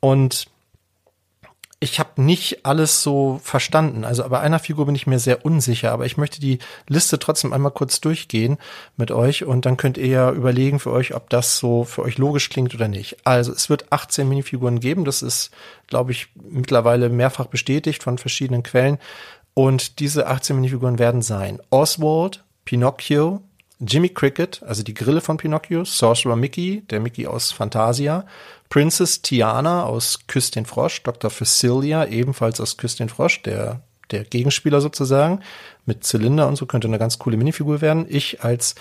Und 0.00 0.46
ich 1.82 1.98
habe 1.98 2.22
nicht 2.22 2.64
alles 2.64 3.02
so 3.02 3.40
verstanden. 3.42 4.04
Also 4.04 4.28
bei 4.28 4.38
einer 4.38 4.60
Figur 4.60 4.86
bin 4.86 4.94
ich 4.94 5.08
mir 5.08 5.18
sehr 5.18 5.44
unsicher, 5.44 5.90
aber 5.90 6.06
ich 6.06 6.16
möchte 6.16 6.40
die 6.40 6.60
Liste 6.86 7.18
trotzdem 7.18 7.52
einmal 7.52 7.72
kurz 7.72 8.00
durchgehen 8.00 8.58
mit 8.96 9.10
euch 9.10 9.42
und 9.44 9.66
dann 9.66 9.76
könnt 9.76 9.98
ihr 9.98 10.06
ja 10.06 10.30
überlegen 10.30 10.78
für 10.78 10.92
euch, 10.92 11.12
ob 11.12 11.28
das 11.28 11.58
so 11.58 11.82
für 11.82 12.02
euch 12.02 12.18
logisch 12.18 12.50
klingt 12.50 12.72
oder 12.72 12.86
nicht. 12.86 13.16
Also 13.24 13.50
es 13.50 13.68
wird 13.68 13.90
18 13.90 14.28
Minifiguren 14.28 14.78
geben, 14.78 15.04
das 15.04 15.22
ist, 15.22 15.50
glaube 15.88 16.12
ich, 16.12 16.28
mittlerweile 16.36 17.08
mehrfach 17.08 17.46
bestätigt 17.46 18.04
von 18.04 18.16
verschiedenen 18.16 18.62
Quellen. 18.62 18.98
Und 19.52 19.98
diese 19.98 20.28
18 20.28 20.54
Minifiguren 20.54 21.00
werden 21.00 21.20
sein 21.20 21.60
Oswald, 21.70 22.44
Pinocchio, 22.64 23.42
Jimmy 23.84 24.08
Cricket, 24.10 24.62
also 24.62 24.82
die 24.82 24.94
Grille 24.94 25.20
von 25.20 25.36
Pinocchio, 25.36 25.84
Sorcerer 25.84 26.36
Mickey, 26.36 26.82
der 26.90 27.00
Mickey 27.00 27.26
aus 27.26 27.52
Fantasia, 27.52 28.24
Princess 28.68 29.22
Tiana 29.22 29.84
aus 29.84 30.20
Küss 30.28 30.50
den 30.50 30.66
Frosch, 30.66 31.02
Dr. 31.02 31.30
Facilia 31.30 32.06
ebenfalls 32.06 32.60
aus 32.60 32.76
Küss 32.76 32.96
den 32.96 33.08
Frosch, 33.08 33.42
der, 33.42 33.80
der 34.10 34.24
Gegenspieler 34.24 34.80
sozusagen, 34.80 35.40
mit 35.84 36.04
Zylinder 36.04 36.46
und 36.46 36.56
so, 36.56 36.66
könnte 36.66 36.88
eine 36.88 36.98
ganz 36.98 37.18
coole 37.18 37.36
Minifigur 37.36 37.80
werden. 37.80 38.06
Ich 38.08 38.42
als 38.44 38.76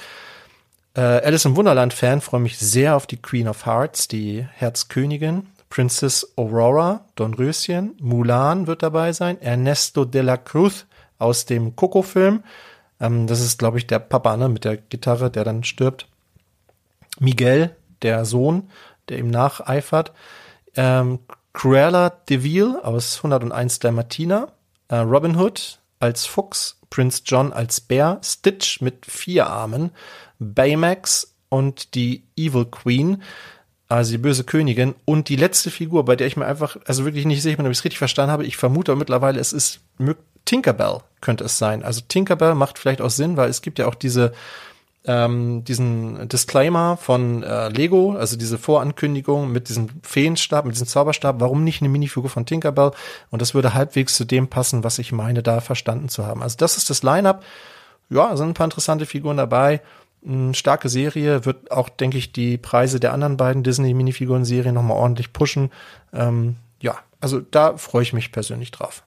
äh, 0.94 1.02
Alice 1.02 1.46
im 1.46 1.56
Wunderland-Fan 1.56 2.22
freue 2.22 2.42
mich 2.42 2.58
sehr 2.58 2.96
auf 2.96 3.08
die 3.08 3.22
Queen 3.22 3.48
of 3.48 3.66
Hearts, 3.66 4.08
die 4.08 4.46
Herzkönigin. 4.54 5.48
Princess 5.70 6.34
Aurora, 6.36 7.06
Dornröschen, 7.16 7.96
Mulan 8.00 8.68
wird 8.68 8.84
dabei 8.84 9.14
sein, 9.14 9.42
Ernesto 9.42 10.04
de 10.04 10.22
la 10.22 10.36
Cruz 10.36 10.86
aus 11.18 11.46
dem 11.46 11.76
Coco-Film. 11.76 12.44
Ähm, 13.02 13.28
das 13.28 13.42
ist, 13.42 13.60
glaube 13.60 13.80
ich, 13.80 13.88
der 13.88 14.00
Papa 14.00 14.38
ne, 14.38 14.48
mit 14.48 14.64
der 14.64 14.78
Gitarre, 14.78 15.30
der 15.30 15.44
dann 15.44 15.66
stirbt. 15.66 16.08
Miguel, 17.20 17.76
der 18.02 18.24
Sohn 18.24 18.70
der 19.12 19.20
ihm 19.20 19.30
nacheifert. 19.30 20.12
Ähm, 20.76 21.20
Cruella 21.54 22.10
de 22.10 22.44
Vil 22.44 22.78
aus 22.82 23.18
101 23.18 23.80
Dalmatiner, 23.80 24.54
äh, 24.88 24.96
Robin 24.98 25.36
Hood 25.36 25.80
als 26.00 26.26
Fuchs, 26.26 26.80
Prince 26.90 27.24
John 27.26 27.54
als 27.54 27.82
Bär, 27.82 28.20
Stitch 28.24 28.82
mit 28.82 29.06
vier 29.06 29.48
Armen, 29.48 29.92
Baymax 30.40 31.36
und 31.50 31.94
die 31.94 32.24
Evil 32.38 32.66
Queen, 32.66 33.22
also 33.90 34.12
die 34.12 34.18
böse 34.18 34.46
Königin 34.46 34.96
und 35.04 35.28
die 35.28 35.36
letzte 35.36 35.70
Figur, 35.70 36.06
bei 36.06 36.16
der 36.16 36.28
ich 36.28 36.38
mir 36.38 36.46
einfach, 36.46 36.78
also 36.86 37.04
wirklich 37.04 37.26
nicht 37.26 37.42
sicher 37.42 37.58
bin, 37.58 37.66
ob 37.66 37.72
ich 37.74 37.80
es 37.80 37.84
richtig 37.84 37.98
verstanden 37.98 38.32
habe. 38.32 38.46
Ich 38.46 38.56
vermute 38.56 38.96
mittlerweile, 38.96 39.40
es 39.40 39.52
ist 39.52 39.82
Tinkerbell 40.46 41.00
könnte 41.22 41.44
es 41.44 41.58
sein. 41.58 41.84
Also 41.84 42.02
Tinkerbell 42.08 42.56
macht 42.56 42.80
vielleicht 42.80 43.02
auch 43.02 43.10
Sinn, 43.10 43.38
weil 43.38 43.50
es 43.50 43.62
gibt 43.62 43.80
ja 43.80 43.88
auch 43.88 43.96
diese 43.96 44.34
ähm, 45.06 45.64
diesen 45.64 46.28
Disclaimer 46.30 46.96
von 46.98 47.42
äh, 47.42 47.70
Lego, 47.70 48.14
also 48.14 48.38
diese 48.38 48.58
Vorankündigung 48.58 49.52
mit 49.52 49.70
diesem 49.70 49.88
Feenstab, 50.04 50.66
mit 50.66 50.76
diesem 50.76 50.88
Zauberstab, 50.88 51.40
warum 51.40 51.64
nicht 51.64 51.82
eine 51.82 51.90
Minifigur 51.90 52.30
von 52.30 52.46
Tinkerbell? 52.46 52.92
Und 53.32 53.42
das 53.42 53.56
würde 53.56 53.74
halbwegs 53.74 54.16
zu 54.16 54.26
dem 54.26 54.48
passen, 54.48 54.84
was 54.84 55.00
ich 55.00 55.12
meine, 55.12 55.42
da 55.42 55.60
verstanden 55.60 56.10
zu 56.10 56.26
haben. 56.26 56.44
Also 56.44 56.58
das 56.58 56.78
ist 56.78 56.90
das 56.90 57.02
Line-up. 57.02 57.44
Ja, 58.10 58.36
sind 58.38 58.50
ein 58.50 58.54
paar 58.54 58.66
interessante 58.66 59.06
Figuren 59.06 59.38
dabei. 59.38 59.82
Eine 60.24 60.54
starke 60.54 60.88
Serie 60.88 61.46
wird 61.46 61.72
auch, 61.72 61.90
denke 61.90 62.20
ich, 62.20 62.32
die 62.32 62.60
Preise 62.60 63.00
der 63.00 63.14
anderen 63.14 63.38
beiden 63.38 63.64
Disney-Minifiguren-Serien 63.64 64.76
nochmal 64.76 64.98
ordentlich 64.98 65.34
pushen. 65.34 65.72
Ähm, 66.14 66.58
ja, 66.80 67.00
also 67.20 67.40
da 67.40 67.78
freue 67.78 68.04
ich 68.04 68.14
mich 68.14 68.32
persönlich 68.32 68.70
drauf. 68.70 69.04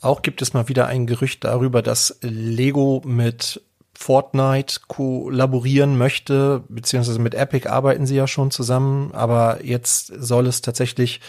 Auch 0.00 0.22
gibt 0.22 0.42
es 0.42 0.52
mal 0.52 0.68
wieder 0.68 0.86
ein 0.86 1.06
Gerücht 1.06 1.44
darüber, 1.44 1.82
dass 1.82 2.18
Lego 2.20 3.02
mit 3.04 3.62
Fortnite 3.94 4.80
kollaborieren 4.88 5.96
möchte, 5.96 6.62
beziehungsweise 6.68 7.18
mit 7.18 7.34
Epic 7.34 7.66
arbeiten 7.68 8.06
sie 8.06 8.16
ja 8.16 8.26
schon 8.26 8.50
zusammen, 8.50 9.12
aber 9.12 9.64
jetzt 9.64 10.08
soll 10.08 10.46
es 10.46 10.60
tatsächlich 10.60 11.20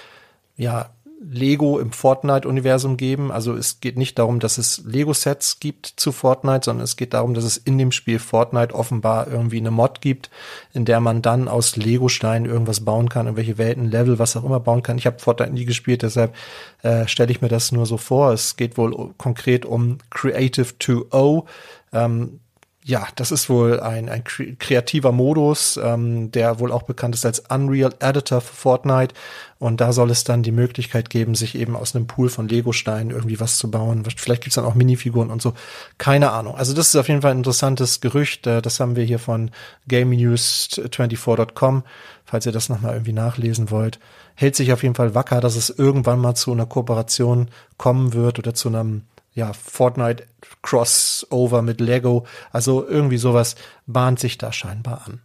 ja 0.58 0.90
Lego 1.20 1.80
im 1.80 1.92
Fortnite-Universum 1.92 2.96
geben. 2.96 3.32
Also 3.32 3.56
es 3.56 3.80
geht 3.80 3.98
nicht 3.98 4.20
darum, 4.20 4.40
dass 4.40 4.58
es 4.58 4.84
Lego-Sets 4.86 5.60
gibt 5.60 5.88
zu 5.88 6.12
Fortnite, 6.12 6.66
sondern 6.66 6.84
es 6.84 6.96
geht 6.96 7.14
darum, 7.14 7.34
dass 7.34 7.44
es 7.44 7.58
in 7.58 7.78
dem 7.78 7.92
Spiel 7.92 8.20
Fortnite 8.20 8.76
offenbar 8.76 9.28
irgendwie 9.28 9.58
eine 9.58 9.72
Mod 9.72 10.02
gibt, 10.02 10.30
in 10.74 10.86
der 10.86 11.00
man 11.00 11.22
dann 11.22 11.48
aus 11.48 11.76
Lego-Steinen 11.76 12.50
irgendwas 12.50 12.86
bauen 12.86 13.10
kann, 13.10 13.26
irgendwelche 13.26 13.58
Welten, 13.58 13.90
Level, 13.90 14.20
was 14.20 14.38
auch 14.38 14.44
immer 14.44 14.60
bauen 14.60 14.84
kann. 14.84 14.98
Ich 14.98 15.08
habe 15.08 15.20
Fortnite 15.20 15.54
nie 15.54 15.66
gespielt, 15.66 16.04
deshalb 16.04 16.36
äh, 16.84 17.08
stelle 17.08 17.32
ich 17.32 17.42
mir 17.42 17.50
das 17.50 17.72
nur 17.72 17.86
so 17.86 17.98
vor. 17.98 18.32
Es 18.32 18.56
geht 18.56 18.78
wohl 18.78 19.14
konkret 19.18 19.66
um 19.66 19.98
Creative 20.12 20.74
2.0. 20.80 21.46
Ähm, 21.94 22.40
ja, 22.88 23.06
das 23.18 23.34
ist 23.34 23.50
wohl 23.50 23.82
ein, 23.82 24.08
ein 24.08 24.24
kreativer 24.24 25.12
Modus, 25.12 25.76
ähm, 25.76 26.32
der 26.32 26.62
wohl 26.62 26.72
auch 26.72 26.84
bekannt 26.84 27.16
ist 27.16 27.26
als 27.26 27.44
Unreal 27.50 27.94
Editor 28.00 28.40
für 28.40 28.56
Fortnite. 28.56 29.14
Und 29.60 29.82
da 29.82 29.92
soll 29.92 30.10
es 30.10 30.24
dann 30.24 30.42
die 30.42 30.54
Möglichkeit 30.54 31.10
geben, 31.10 31.36
sich 31.36 31.56
eben 31.56 31.76
aus 31.76 31.94
einem 31.94 32.08
Pool 32.08 32.30
von 32.30 32.48
Lego-Steinen 32.48 33.12
irgendwie 33.12 33.42
was 33.42 33.58
zu 33.58 33.70
bauen. 33.70 34.06
Vielleicht 34.16 34.44
gibt's 34.44 34.56
dann 34.56 34.64
auch 34.64 34.74
Minifiguren 34.74 35.32
und 35.32 35.42
so. 35.42 35.54
Keine 35.98 36.32
Ahnung. 36.32 36.56
Also 36.56 36.74
das 36.74 36.88
ist 36.88 36.96
auf 36.96 37.10
jeden 37.10 37.22
Fall 37.22 37.32
ein 37.32 37.40
interessantes 37.40 38.00
Gerücht. 38.00 38.48
Äh, 38.48 38.62
das 38.62 38.80
haben 38.80 38.96
wir 38.96 39.04
hier 39.04 39.20
von 39.20 39.52
GameNews24.com, 39.90 41.84
falls 42.24 42.46
ihr 42.46 42.54
das 42.54 42.70
nochmal 42.70 42.94
irgendwie 42.94 43.12
nachlesen 43.12 43.70
wollt. 43.70 44.00
Hält 44.36 44.56
sich 44.56 44.72
auf 44.72 44.84
jeden 44.84 44.96
Fall 44.96 45.14
wacker, 45.14 45.42
dass 45.42 45.58
es 45.58 45.70
irgendwann 45.70 46.20
mal 46.20 46.36
zu 46.36 46.54
einer 46.54 46.66
Kooperation 46.66 47.50
kommen 47.76 48.14
wird 48.14 48.40
oder 48.40 48.54
zu 48.54 48.70
einem 48.70 49.02
ja, 49.38 49.54
Fortnite 49.54 50.26
Crossover 50.64 51.62
mit 51.62 51.80
Lego. 51.80 52.26
Also 52.52 52.86
irgendwie 52.88 53.20
sowas 53.20 53.56
bahnt 53.86 54.20
sich 54.20 54.40
da 54.40 54.52
scheinbar 54.52 55.04
an. 55.06 55.22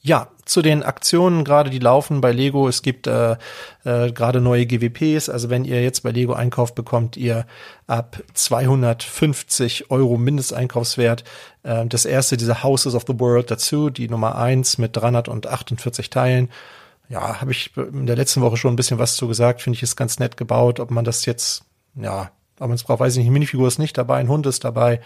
Ja, 0.00 0.28
zu 0.46 0.62
den 0.62 0.82
Aktionen 0.82 1.44
gerade, 1.44 1.68
die 1.68 1.78
laufen 1.78 2.22
bei 2.22 2.32
Lego. 2.32 2.68
Es 2.68 2.80
gibt 2.80 3.06
äh, 3.06 3.36
äh, 3.84 4.12
gerade 4.12 4.40
neue 4.40 4.64
GWPs. 4.64 5.28
Also 5.28 5.50
wenn 5.50 5.66
ihr 5.66 5.82
jetzt 5.82 6.00
bei 6.00 6.10
Lego 6.10 6.32
einkauft, 6.32 6.74
bekommt 6.74 7.18
ihr 7.18 7.44
ab 7.86 8.22
250 8.32 9.90
Euro 9.90 10.16
Mindesteinkaufswert 10.16 11.24
äh, 11.64 11.84
das 11.84 12.06
erste, 12.06 12.38
diese 12.38 12.62
Houses 12.62 12.94
of 12.94 13.04
the 13.06 13.20
World 13.20 13.50
dazu, 13.50 13.90
die 13.90 14.08
Nummer 14.08 14.36
eins 14.36 14.78
mit 14.78 14.96
348 14.96 16.08
Teilen. 16.08 16.48
Ja, 17.10 17.42
habe 17.42 17.50
ich 17.52 17.76
in 17.76 18.06
der 18.06 18.16
letzten 18.16 18.40
Woche 18.40 18.56
schon 18.56 18.72
ein 18.72 18.76
bisschen 18.76 18.98
was 18.98 19.16
zu 19.16 19.28
gesagt. 19.28 19.60
Finde 19.60 19.76
ich 19.76 19.82
ist 19.82 19.96
ganz 19.96 20.18
nett 20.18 20.38
gebaut. 20.38 20.80
Ob 20.80 20.90
man 20.90 21.04
das 21.04 21.26
jetzt, 21.26 21.64
ja, 21.94 22.30
aber 22.60 22.74
es 22.74 22.84
braucht, 22.84 23.00
weiß 23.00 23.16
ich 23.16 23.24
nicht, 23.24 23.32
Minifigur 23.32 23.66
ist 23.66 23.78
nicht 23.78 23.98
dabei, 23.98 24.18
ein 24.18 24.28
Hund 24.28 24.46
ist 24.46 24.64
dabei. 24.64 25.00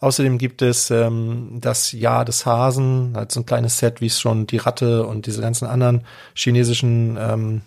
Außerdem 0.00 0.38
gibt 0.38 0.62
es 0.62 0.90
ähm, 0.90 1.58
das 1.60 1.92
Jahr 1.92 2.24
des 2.24 2.46
Hasen, 2.46 3.12
halt 3.14 3.32
so 3.32 3.40
ein 3.40 3.46
kleines 3.46 3.78
Set, 3.78 4.00
wie 4.00 4.06
es 4.06 4.18
schon 4.18 4.46
die 4.46 4.56
Ratte 4.56 5.06
und 5.06 5.26
diese 5.26 5.42
ganzen 5.42 5.66
anderen 5.66 6.04
chinesischen 6.34 7.18
ähm, 7.20 7.62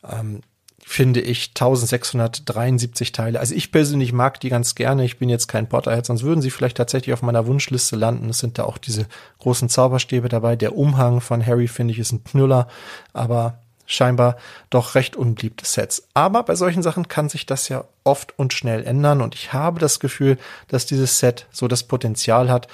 Ähm, 0.09 0.41
finde 0.87 1.19
ich 1.19 1.49
1673 1.49 3.11
Teile. 3.11 3.39
Also 3.39 3.55
ich 3.55 3.71
persönlich 3.71 4.13
mag 4.13 4.39
die 4.39 4.49
ganz 4.49 4.75
gerne. 4.75 5.03
Ich 5.03 5.17
bin 5.17 5.29
jetzt 5.29 5.47
kein 5.47 5.67
Potterhead, 5.67 6.05
sonst 6.05 6.21
würden 6.21 6.41
sie 6.41 6.51
vielleicht 6.51 6.77
tatsächlich 6.77 7.11
auf 7.11 7.23
meiner 7.23 7.47
Wunschliste 7.47 7.95
landen. 7.95 8.29
Es 8.29 8.37
sind 8.37 8.59
da 8.59 8.65
auch 8.65 8.77
diese 8.77 9.07
großen 9.39 9.67
Zauberstäbe 9.67 10.29
dabei. 10.29 10.55
Der 10.55 10.77
Umhang 10.77 11.21
von 11.21 11.43
Harry 11.43 11.67
finde 11.67 11.91
ich 11.91 11.99
ist 11.99 12.11
ein 12.11 12.23
Knüller, 12.23 12.67
aber 13.13 13.57
scheinbar 13.85 14.37
doch 14.69 14.95
recht 14.95 15.15
unbeliebte 15.15 15.65
Sets. 15.65 16.07
Aber 16.13 16.43
bei 16.43 16.55
solchen 16.55 16.83
Sachen 16.83 17.07
kann 17.07 17.29
sich 17.29 17.45
das 17.45 17.69
ja 17.69 17.85
oft 18.03 18.37
und 18.37 18.53
schnell 18.53 18.83
ändern 18.83 19.21
und 19.21 19.35
ich 19.35 19.53
habe 19.53 19.79
das 19.79 19.99
Gefühl, 19.99 20.37
dass 20.67 20.85
dieses 20.85 21.19
Set 21.19 21.47
so 21.51 21.67
das 21.67 21.83
Potenzial 21.83 22.49
hat, 22.49 22.67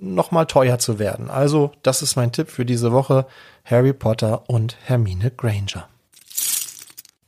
nochmal 0.00 0.46
teuer 0.46 0.78
zu 0.78 0.98
werden. 0.98 1.30
Also, 1.30 1.72
das 1.82 2.02
ist 2.02 2.16
mein 2.16 2.32
Tipp 2.32 2.50
für 2.50 2.64
diese 2.64 2.92
Woche. 2.92 3.26
Harry 3.64 3.92
Potter 3.92 4.48
und 4.48 4.76
Hermine 4.84 5.30
Granger. 5.30 5.88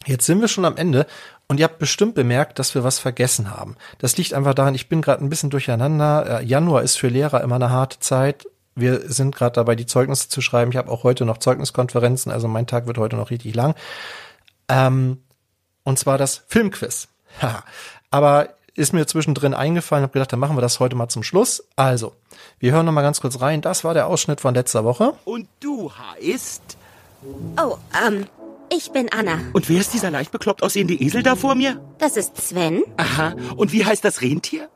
Jetzt 0.07 0.27
sind 0.27 0.41
wir 0.41 0.49
schon 0.49 0.64
am 0.64 0.77
Ende 0.77 1.07
und 1.49 1.61
ihr 1.61 1.64
habt 1.64 1.79
bestimmt 1.79 2.14
bemerkt, 2.14 2.59
dass 2.59 2.75
wir 2.75 2.85
was 2.85 2.99
vergessen 2.99 3.51
haben. 3.51 3.77
Das 3.99 4.16
liegt 4.16 4.33
einfach 4.35 4.55
daran, 4.55 4.75
ich 4.75 4.89
bin 4.89 5.03
gerade 5.03 5.23
ein 5.23 5.29
bisschen 5.29 5.51
durcheinander. 5.51 6.41
Äh, 6.41 6.45
Januar 6.45 6.83
ist 6.83 6.97
für 6.97 7.09
Lehrer 7.09 7.43
immer 7.43 7.57
eine 7.57 7.71
harte 7.71 8.01
Zeit. 8.01 8.47
Wir 8.81 9.11
sind 9.11 9.35
gerade 9.35 9.53
dabei, 9.53 9.76
die 9.76 9.87
Zeugnisse 9.87 10.28
zu 10.28 10.41
schreiben. 10.41 10.70
Ich 10.70 10.76
habe 10.76 10.91
auch 10.91 11.05
heute 11.05 11.24
noch 11.24 11.39
Zeugniskonferenzen, 11.39 12.33
also 12.33 12.49
mein 12.49 12.66
Tag 12.66 12.87
wird 12.87 12.99
heute 12.99 13.16
noch 13.16 13.31
richtig 13.31 13.55
lang. 13.55 13.74
Ähm, 14.68 15.18
und 15.85 15.99
zwar 15.99 16.18
das 16.18 16.43
Filmquiz. 16.47 17.09
Aber 18.11 18.49
ist 18.74 18.93
mir 18.93 19.07
zwischendrin 19.07 19.55
eingefallen, 19.55 20.03
habe 20.03 20.12
gedacht, 20.12 20.33
dann 20.33 20.41
machen 20.41 20.57
wir 20.57 20.62
das 20.62 20.81
heute 20.81 20.97
mal 20.97 21.09
zum 21.09 21.22
Schluss. 21.22 21.64
Also, 21.76 22.14
wir 22.59 22.72
hören 22.72 22.87
noch 22.87 22.93
mal 22.93 23.03
ganz 23.03 23.20
kurz 23.20 23.41
rein. 23.41 23.61
Das 23.61 23.85
war 23.85 23.95
der 23.95 24.07
Ausschnitt 24.07 24.41
von 24.41 24.55
letzter 24.55 24.85
Woche. 24.85 25.14
Und 25.24 25.49
du 25.61 25.93
heißt? 25.93 26.76
Oh, 27.61 27.76
ähm, 28.07 28.26
ich 28.72 28.93
bin 28.93 29.11
Anna. 29.12 29.41
Und 29.53 29.68
wer 29.68 29.81
ist 29.81 29.93
dieser 29.93 30.11
leicht 30.11 30.31
bekloppt 30.31 30.62
aussehende 30.62 30.95
Esel 30.95 31.22
da 31.22 31.37
vor 31.37 31.55
mir? 31.55 31.81
Das 31.99 32.16
ist 32.16 32.37
Sven. 32.37 32.83
Aha. 32.97 33.35
Und 33.57 33.72
wie 33.72 33.85
heißt 33.85 34.05
das 34.05 34.22
Rentier? 34.22 34.68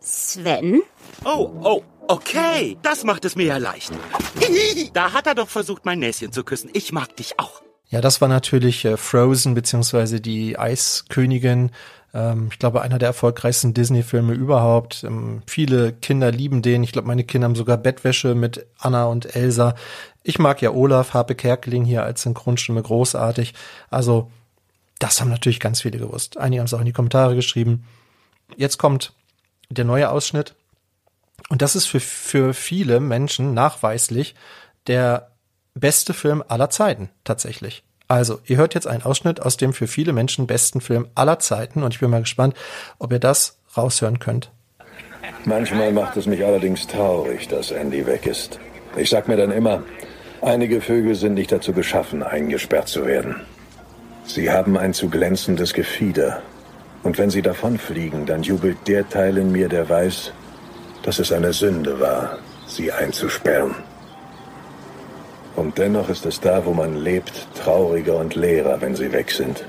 Sven? 0.00 0.80
Oh, 1.24 1.50
oh, 1.62 1.82
okay. 2.12 2.76
Das 2.82 3.04
macht 3.04 3.24
es 3.24 3.36
mir 3.36 3.46
ja 3.46 3.56
leicht. 3.58 3.92
Da 4.92 5.12
hat 5.12 5.26
er 5.26 5.34
doch 5.34 5.48
versucht, 5.48 5.84
mein 5.84 6.00
Näschen 6.00 6.32
zu 6.32 6.44
küssen. 6.44 6.70
Ich 6.72 6.92
mag 6.92 7.16
dich 7.16 7.38
auch. 7.38 7.62
Ja, 7.88 8.00
das 8.00 8.20
war 8.20 8.28
natürlich 8.28 8.84
äh, 8.84 8.96
Frozen 8.96 9.54
beziehungsweise 9.54 10.20
die 10.20 10.58
Eiskönigin. 10.58 11.70
Ähm, 12.14 12.48
ich 12.50 12.58
glaube, 12.58 12.82
einer 12.82 12.98
der 12.98 13.08
erfolgreichsten 13.08 13.74
Disney-Filme 13.74 14.34
überhaupt. 14.34 15.04
Ähm, 15.04 15.42
viele 15.46 15.92
Kinder 15.92 16.30
lieben 16.30 16.62
den. 16.62 16.82
Ich 16.82 16.92
glaube, 16.92 17.08
meine 17.08 17.24
Kinder 17.24 17.46
haben 17.46 17.54
sogar 17.54 17.76
Bettwäsche 17.76 18.34
mit 18.34 18.66
Anna 18.78 19.06
und 19.06 19.34
Elsa. 19.34 19.74
Ich 20.22 20.38
mag 20.38 20.60
ja 20.62 20.70
Olaf, 20.70 21.14
Harpe 21.14 21.34
Kerkeling 21.34 21.84
hier 21.84 22.02
als 22.02 22.22
Synchronstimme 22.22 22.82
großartig. 22.82 23.54
Also, 23.90 24.30
das 24.98 25.20
haben 25.20 25.30
natürlich 25.30 25.60
ganz 25.60 25.82
viele 25.82 25.98
gewusst. 25.98 26.36
Einige 26.36 26.60
haben 26.60 26.66
es 26.66 26.74
auch 26.74 26.80
in 26.80 26.86
die 26.86 26.92
Kommentare 26.92 27.34
geschrieben. 27.34 27.84
Jetzt 28.56 28.78
kommt 28.78 29.12
der 29.70 29.84
neue 29.84 30.10
Ausschnitt. 30.10 30.54
Und 31.52 31.60
das 31.60 31.76
ist 31.76 31.84
für, 31.84 32.00
für 32.00 32.54
viele 32.54 32.98
Menschen 32.98 33.52
nachweislich 33.52 34.34
der 34.86 35.32
beste 35.74 36.14
Film 36.14 36.42
aller 36.48 36.70
Zeiten, 36.70 37.10
tatsächlich. 37.24 37.84
Also, 38.08 38.38
ihr 38.46 38.56
hört 38.56 38.72
jetzt 38.72 38.86
einen 38.86 39.02
Ausschnitt 39.02 39.42
aus 39.42 39.58
dem 39.58 39.74
für 39.74 39.86
viele 39.86 40.14
Menschen 40.14 40.46
besten 40.46 40.80
Film 40.80 41.08
aller 41.14 41.40
Zeiten 41.40 41.82
und 41.82 41.92
ich 41.92 42.00
bin 42.00 42.08
mal 42.08 42.22
gespannt, 42.22 42.56
ob 42.98 43.12
ihr 43.12 43.18
das 43.18 43.58
raushören 43.76 44.18
könnt. 44.18 44.50
Manchmal 45.44 45.92
macht 45.92 46.16
es 46.16 46.24
mich 46.24 46.42
allerdings 46.42 46.86
traurig, 46.86 47.48
dass 47.48 47.70
Andy 47.70 48.06
weg 48.06 48.24
ist. 48.24 48.58
Ich 48.96 49.10
sag 49.10 49.28
mir 49.28 49.36
dann 49.36 49.50
immer, 49.50 49.82
Einige 50.40 50.80
Vögel 50.80 51.14
sind 51.16 51.34
nicht 51.34 51.52
dazu 51.52 51.74
geschaffen, 51.74 52.22
eingesperrt 52.22 52.88
zu 52.88 53.04
werden. 53.04 53.42
Sie 54.24 54.50
haben 54.50 54.78
ein 54.78 54.94
zu 54.94 55.10
glänzendes 55.10 55.74
Gefieder. 55.74 56.40
Und 57.02 57.18
wenn 57.18 57.28
sie 57.28 57.42
davonfliegen, 57.42 58.24
dann 58.24 58.42
jubelt 58.42 58.78
der 58.88 59.06
Teil 59.06 59.36
in 59.36 59.52
mir, 59.52 59.68
der 59.68 59.90
weiß, 59.90 60.32
dass 61.02 61.18
es 61.18 61.32
eine 61.32 61.52
Sünde 61.52 62.00
war, 62.00 62.38
sie 62.66 62.92
einzusperren. 62.92 63.74
Und 65.56 65.76
dennoch 65.78 66.08
ist 66.08 66.24
es 66.26 66.40
da, 66.40 66.64
wo 66.64 66.72
man 66.72 66.96
lebt, 66.96 67.46
trauriger 67.62 68.16
und 68.16 68.34
leerer, 68.34 68.80
wenn 68.80 68.96
sie 68.96 69.12
weg 69.12 69.30
sind. 69.30 69.64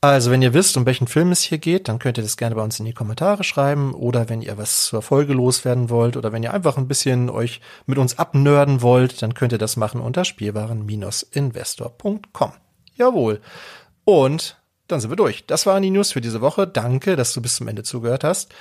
Also, 0.00 0.30
wenn 0.30 0.42
ihr 0.42 0.52
wisst, 0.52 0.76
um 0.76 0.84
welchen 0.84 1.06
Film 1.06 1.32
es 1.32 1.40
hier 1.40 1.56
geht, 1.56 1.88
dann 1.88 1.98
könnt 1.98 2.18
ihr 2.18 2.24
das 2.24 2.36
gerne 2.36 2.56
bei 2.56 2.62
uns 2.62 2.78
in 2.78 2.84
die 2.84 2.92
Kommentare 2.92 3.42
schreiben. 3.42 3.94
Oder 3.94 4.28
wenn 4.28 4.42
ihr 4.42 4.58
was 4.58 4.84
zur 4.84 5.00
Folge 5.00 5.32
loswerden 5.32 5.88
wollt 5.88 6.18
oder 6.18 6.30
wenn 6.30 6.42
ihr 6.42 6.52
einfach 6.52 6.76
ein 6.76 6.88
bisschen 6.88 7.30
euch 7.30 7.62
mit 7.86 7.96
uns 7.96 8.18
abnörden 8.18 8.82
wollt, 8.82 9.22
dann 9.22 9.32
könnt 9.32 9.52
ihr 9.52 9.58
das 9.58 9.78
machen 9.78 10.02
unter 10.02 10.26
spielwaren-investor.com. 10.26 12.52
Jawohl. 12.96 13.40
Und 14.04 14.60
dann 14.88 15.00
sind 15.00 15.10
wir 15.10 15.16
durch. 15.16 15.46
Das 15.46 15.64
waren 15.64 15.82
die 15.82 15.88
News 15.88 16.12
für 16.12 16.20
diese 16.20 16.42
Woche. 16.42 16.66
Danke, 16.66 17.16
dass 17.16 17.32
du 17.32 17.40
bis 17.40 17.56
zum 17.56 17.68
Ende 17.68 17.82
zugehört 17.82 18.24
hast. 18.24 18.52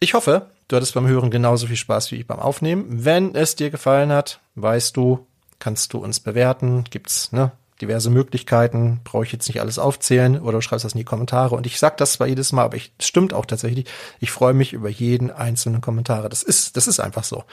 Ich 0.00 0.14
hoffe, 0.14 0.46
du 0.68 0.76
hattest 0.76 0.94
beim 0.94 1.06
Hören 1.06 1.30
genauso 1.30 1.66
viel 1.66 1.76
Spaß 1.76 2.12
wie 2.12 2.16
ich 2.16 2.26
beim 2.26 2.38
Aufnehmen. 2.38 2.86
Wenn 2.88 3.34
es 3.34 3.56
dir 3.56 3.70
gefallen 3.70 4.12
hat, 4.12 4.40
weißt 4.54 4.96
du, 4.96 5.26
kannst 5.58 5.92
du 5.92 5.98
uns 5.98 6.20
bewerten. 6.20 6.84
Gibt's, 6.90 7.32
ne? 7.32 7.52
diverse 7.80 8.10
Möglichkeiten, 8.10 9.00
brauche 9.04 9.24
ich 9.24 9.32
jetzt 9.32 9.48
nicht 9.48 9.60
alles 9.60 9.78
aufzählen 9.78 10.40
oder 10.40 10.58
du 10.58 10.60
schreibst 10.62 10.84
das 10.84 10.92
in 10.92 10.98
die 10.98 11.04
Kommentare. 11.04 11.54
Und 11.54 11.66
ich 11.66 11.78
sag 11.78 11.96
das 11.98 12.14
zwar 12.14 12.26
jedes 12.26 12.52
Mal, 12.52 12.64
aber 12.64 12.76
es 12.76 13.06
stimmt 13.06 13.34
auch 13.34 13.46
tatsächlich. 13.46 13.86
Ich 14.18 14.30
freue 14.30 14.54
mich 14.54 14.72
über 14.72 14.88
jeden 14.88 15.30
einzelnen 15.30 15.80
Kommentare. 15.80 16.28
Das 16.28 16.42
ist, 16.42 16.76
das 16.76 16.86
ist 16.86 17.00
einfach 17.00 17.24
so. 17.24 17.44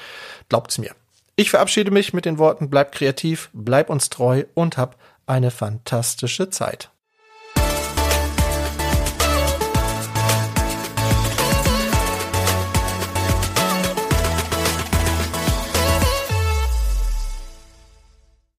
Glaubt's 0.49 0.77
mir. 0.77 0.91
Ich 1.35 1.49
verabschiede 1.49 1.91
mich 1.91 2.13
mit 2.13 2.25
den 2.25 2.37
Worten, 2.37 2.69
bleib 2.69 2.91
kreativ, 2.91 3.49
bleib 3.53 3.89
uns 3.89 4.09
treu 4.09 4.43
und 4.53 4.77
hab 4.77 4.97
eine 5.25 5.51
fantastische 5.51 6.49
Zeit. 6.49 6.89